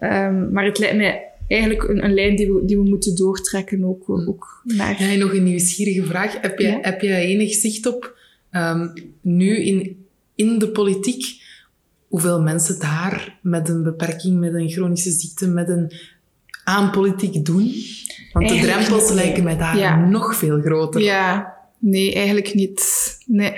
[0.00, 3.84] Um, maar het lijkt mij eigenlijk een, een, lijn die we, die we moeten doortrekken
[3.84, 5.02] ook, ook naar...
[5.02, 6.40] Ja, nog een nieuwsgierige vraag.
[6.40, 8.16] Heb je, heb je enig zicht op
[8.52, 11.24] um, nu in, in de politiek
[12.12, 15.92] hoeveel mensen daar met een beperking, met een chronische ziekte, met een
[16.64, 17.74] aan politiek doen?
[18.32, 21.00] Want de drempels lijken mij daar nog veel groter.
[21.00, 22.82] Ja, nee, eigenlijk niet.
[23.26, 23.52] Nee.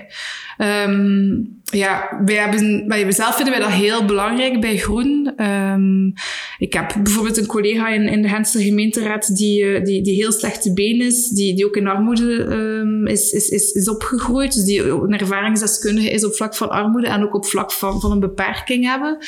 [0.59, 5.43] Um, ja, wij hebben, wij zelf vinden wij dat heel belangrijk bij Groen.
[5.43, 6.13] Um,
[6.59, 10.33] ik heb bijvoorbeeld een collega in, in de Gentse gemeenteraad die, eh, die, die heel
[10.33, 14.55] slechte been is, die, die ook in armoede um, is, is, is, is opgegroeid.
[14.55, 18.11] Dus die een ervaringsdeskundige is op vlak van armoede en ook op vlak van, van
[18.11, 19.19] een beperking hebben.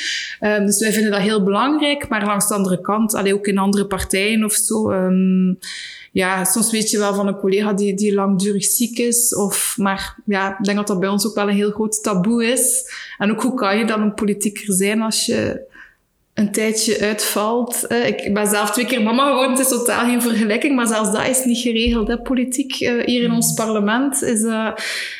[0.41, 2.09] Um, dus wij vinden dat heel belangrijk.
[2.09, 4.91] Maar langs de andere kant, allee, ook in andere partijen of zo
[6.17, 9.35] ja, soms weet je wel van een collega die, die langdurig ziek is.
[9.35, 12.45] Of, maar ja, ik denk dat dat bij ons ook wel een heel groot taboe
[12.45, 12.91] is.
[13.17, 15.65] En ook hoe kan je dan een politieker zijn als je
[16.37, 17.85] een tijdje uitvalt.
[18.05, 21.27] Ik ben zelf twee keer mama geworden, het is totaal geen vergelijking, maar zelfs dat
[21.27, 22.07] is niet geregeld.
[22.07, 22.17] Hè.
[22.17, 24.71] Politiek eh, hier in ons parlement is, uh,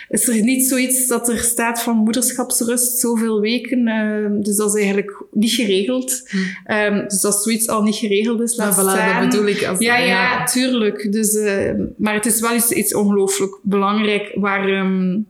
[0.10, 3.88] is er niet zoiets dat er staat van moederschapsrust zoveel weken.
[3.88, 6.30] Uh, dus dat is eigenlijk niet geregeld.
[6.30, 6.74] Hm.
[6.74, 9.64] Um, dus dat zoiets al niet geregeld is, laat voilà, dat bedoel ik.
[9.64, 11.12] Als, ja, ja, ja, tuurlijk.
[11.12, 14.70] Dus, uh, maar het is wel iets, iets ongelooflijk belangrijk waar...
[14.70, 15.28] Um,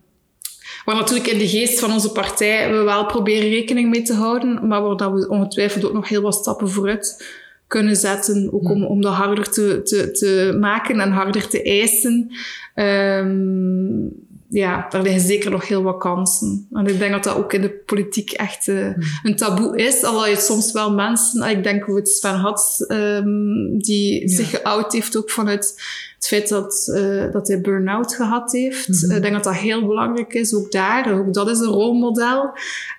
[0.88, 4.68] Waar natuurlijk in de geest van onze partij we wel proberen rekening mee te houden,
[4.68, 7.28] maar waar dat we ongetwijfeld ook nog heel wat stappen vooruit
[7.68, 8.50] kunnen zetten.
[8.54, 12.32] Ook om, om dat harder te, te, te maken en harder te eisen.
[12.76, 14.12] Um,
[14.50, 16.68] ja, daar liggen zeker nog heel wat kansen.
[16.72, 20.04] En ik denk dat dat ook in de politiek echt uh, een taboe is.
[20.04, 24.36] Al je soms wel mensen, ik denk hoe het Sven Hats, um, die ja.
[24.36, 25.82] zich geout heeft ook vanuit
[26.18, 28.88] het feit dat, uh, dat hij burn-out gehad heeft.
[28.88, 29.16] Mm -hmm.
[29.16, 31.20] Ik denk dat dat heel belangrijk is, ook daar.
[31.20, 32.52] Ook dat is een rolmodel.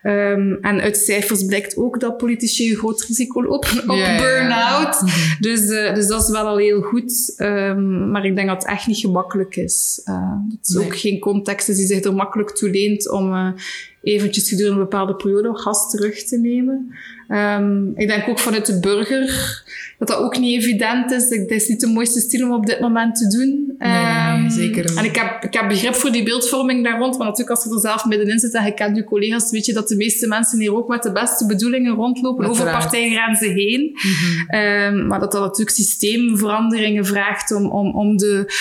[0.03, 4.97] Um, en uit cijfers blijkt ook dat politici een groot risico lopen op burn-out.
[4.97, 5.11] -hmm.
[5.41, 7.35] dus, uh, dus dat is wel al heel goed.
[7.37, 10.01] Um, maar ik denk dat het echt niet gemakkelijk is.
[10.05, 10.85] Uh, het is nee.
[10.85, 13.55] ook geen context die zich er makkelijk toe leent om
[14.03, 16.95] eventjes gedurende een bepaalde periode gas terug te nemen.
[17.29, 19.63] Um, ik denk ook vanuit de burger
[19.99, 21.29] dat dat ook niet evident is.
[21.29, 23.75] Dat is niet de mooiste stil om op dit moment te doen.
[23.79, 24.97] Nee, nee, zeker.
[24.97, 27.19] En ik heb, ik heb begrip voor die beeldvorming daar rond.
[27.19, 29.73] Maar natuurlijk, als je er zelf middenin zit en je kent je collega's, weet je
[29.73, 33.81] dat de meeste mensen hier ook met de beste bedoelingen rondlopen over partijgrenzen heen.
[33.81, 34.61] Mm -hmm.
[34.61, 38.53] um, maar dat dat natuurlijk systeemveranderingen vraagt om, om, om de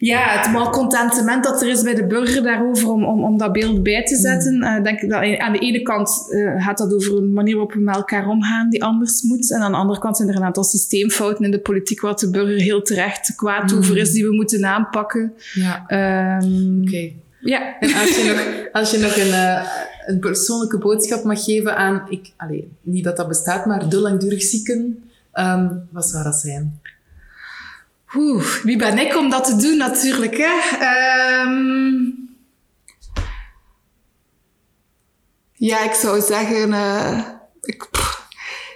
[0.00, 3.82] ja, het malcontentement dat er is bij de burger daarover om, om, om dat beeld
[3.82, 4.54] bij te zetten.
[4.54, 4.62] Mm.
[4.62, 7.80] Uh, denk dat aan de ene kant uh, gaat dat over een manier waarop we
[7.80, 9.52] met elkaar omgaan die anders moet.
[9.52, 12.30] En aan de andere kant zijn er een aantal systeemfouten in de politiek wat de
[12.30, 13.78] burger heel terecht kwaad mm.
[13.78, 15.32] over is die we moeten aanpakken.
[15.54, 15.84] Ja.
[16.42, 16.88] Um, Oké.
[16.88, 17.16] Okay.
[17.40, 17.78] Ja.
[17.80, 19.66] En als je nog, als je nog een, uh,
[20.06, 24.42] een persoonlijke boodschap mag geven aan, ik, allez, niet dat dat bestaat, maar de langdurig
[24.42, 25.02] zieken,
[25.34, 26.80] um, wat zou dat zijn?
[28.62, 30.52] Wie ben ik om dat te doen natuurlijk, hè?
[31.42, 32.28] Um,
[35.52, 36.70] ja, ik zou zeggen...
[36.70, 37.18] Uh,
[37.62, 37.88] ik,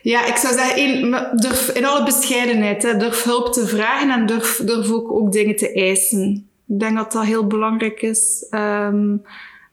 [0.02, 4.60] Ja, ik zou zeggen, durf, in alle bescheidenheid, hè, durf hulp te vragen en durf,
[4.64, 6.48] durf ook, ook dingen te eisen.
[6.66, 8.46] Ik denk dat dat heel belangrijk is.
[8.50, 9.22] Um,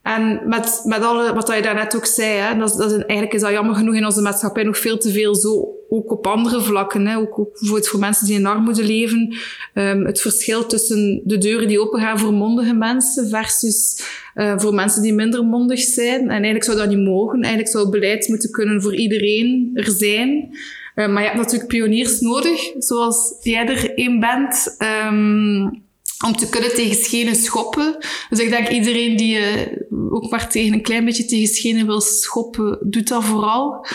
[0.01, 3.41] en met, met alle, wat je daarnet ook zei, hè, dat, dat is, eigenlijk is
[3.41, 7.07] dat jammer genoeg in onze maatschappij nog veel te veel zo, ook op andere vlakken.
[7.07, 9.35] Hè, ook, bijvoorbeeld voor mensen die in armoede leven.
[9.73, 14.03] Um, het verschil tussen de deuren die opengaan voor mondige mensen versus
[14.35, 16.21] uh, voor mensen die minder mondig zijn.
[16.21, 17.39] En eigenlijk zou dat niet mogen.
[17.39, 20.57] Eigenlijk zou beleid moeten kunnen voor iedereen er zijn.
[20.95, 24.75] Uh, maar je hebt natuurlijk pioniers nodig, zoals jij er één bent.
[25.09, 25.83] Um,
[26.25, 27.97] om te kunnen tegen schenen schoppen.
[28.29, 32.01] Dus ik denk iedereen die uh, ook maar tegen een klein beetje tegen schenen wil
[32.01, 33.85] schoppen, doet dat vooral.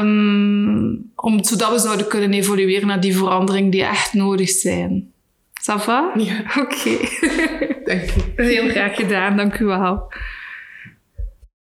[0.00, 5.12] Um, om, zodat we zouden kunnen evolueren naar die verandering die echt nodig zijn.
[5.70, 6.12] Ça va?
[6.14, 6.38] Ja.
[6.40, 6.60] Oké.
[6.60, 6.98] Okay.
[7.84, 8.42] Dank je.
[8.42, 10.12] Heel graag gedaan, dank u wel.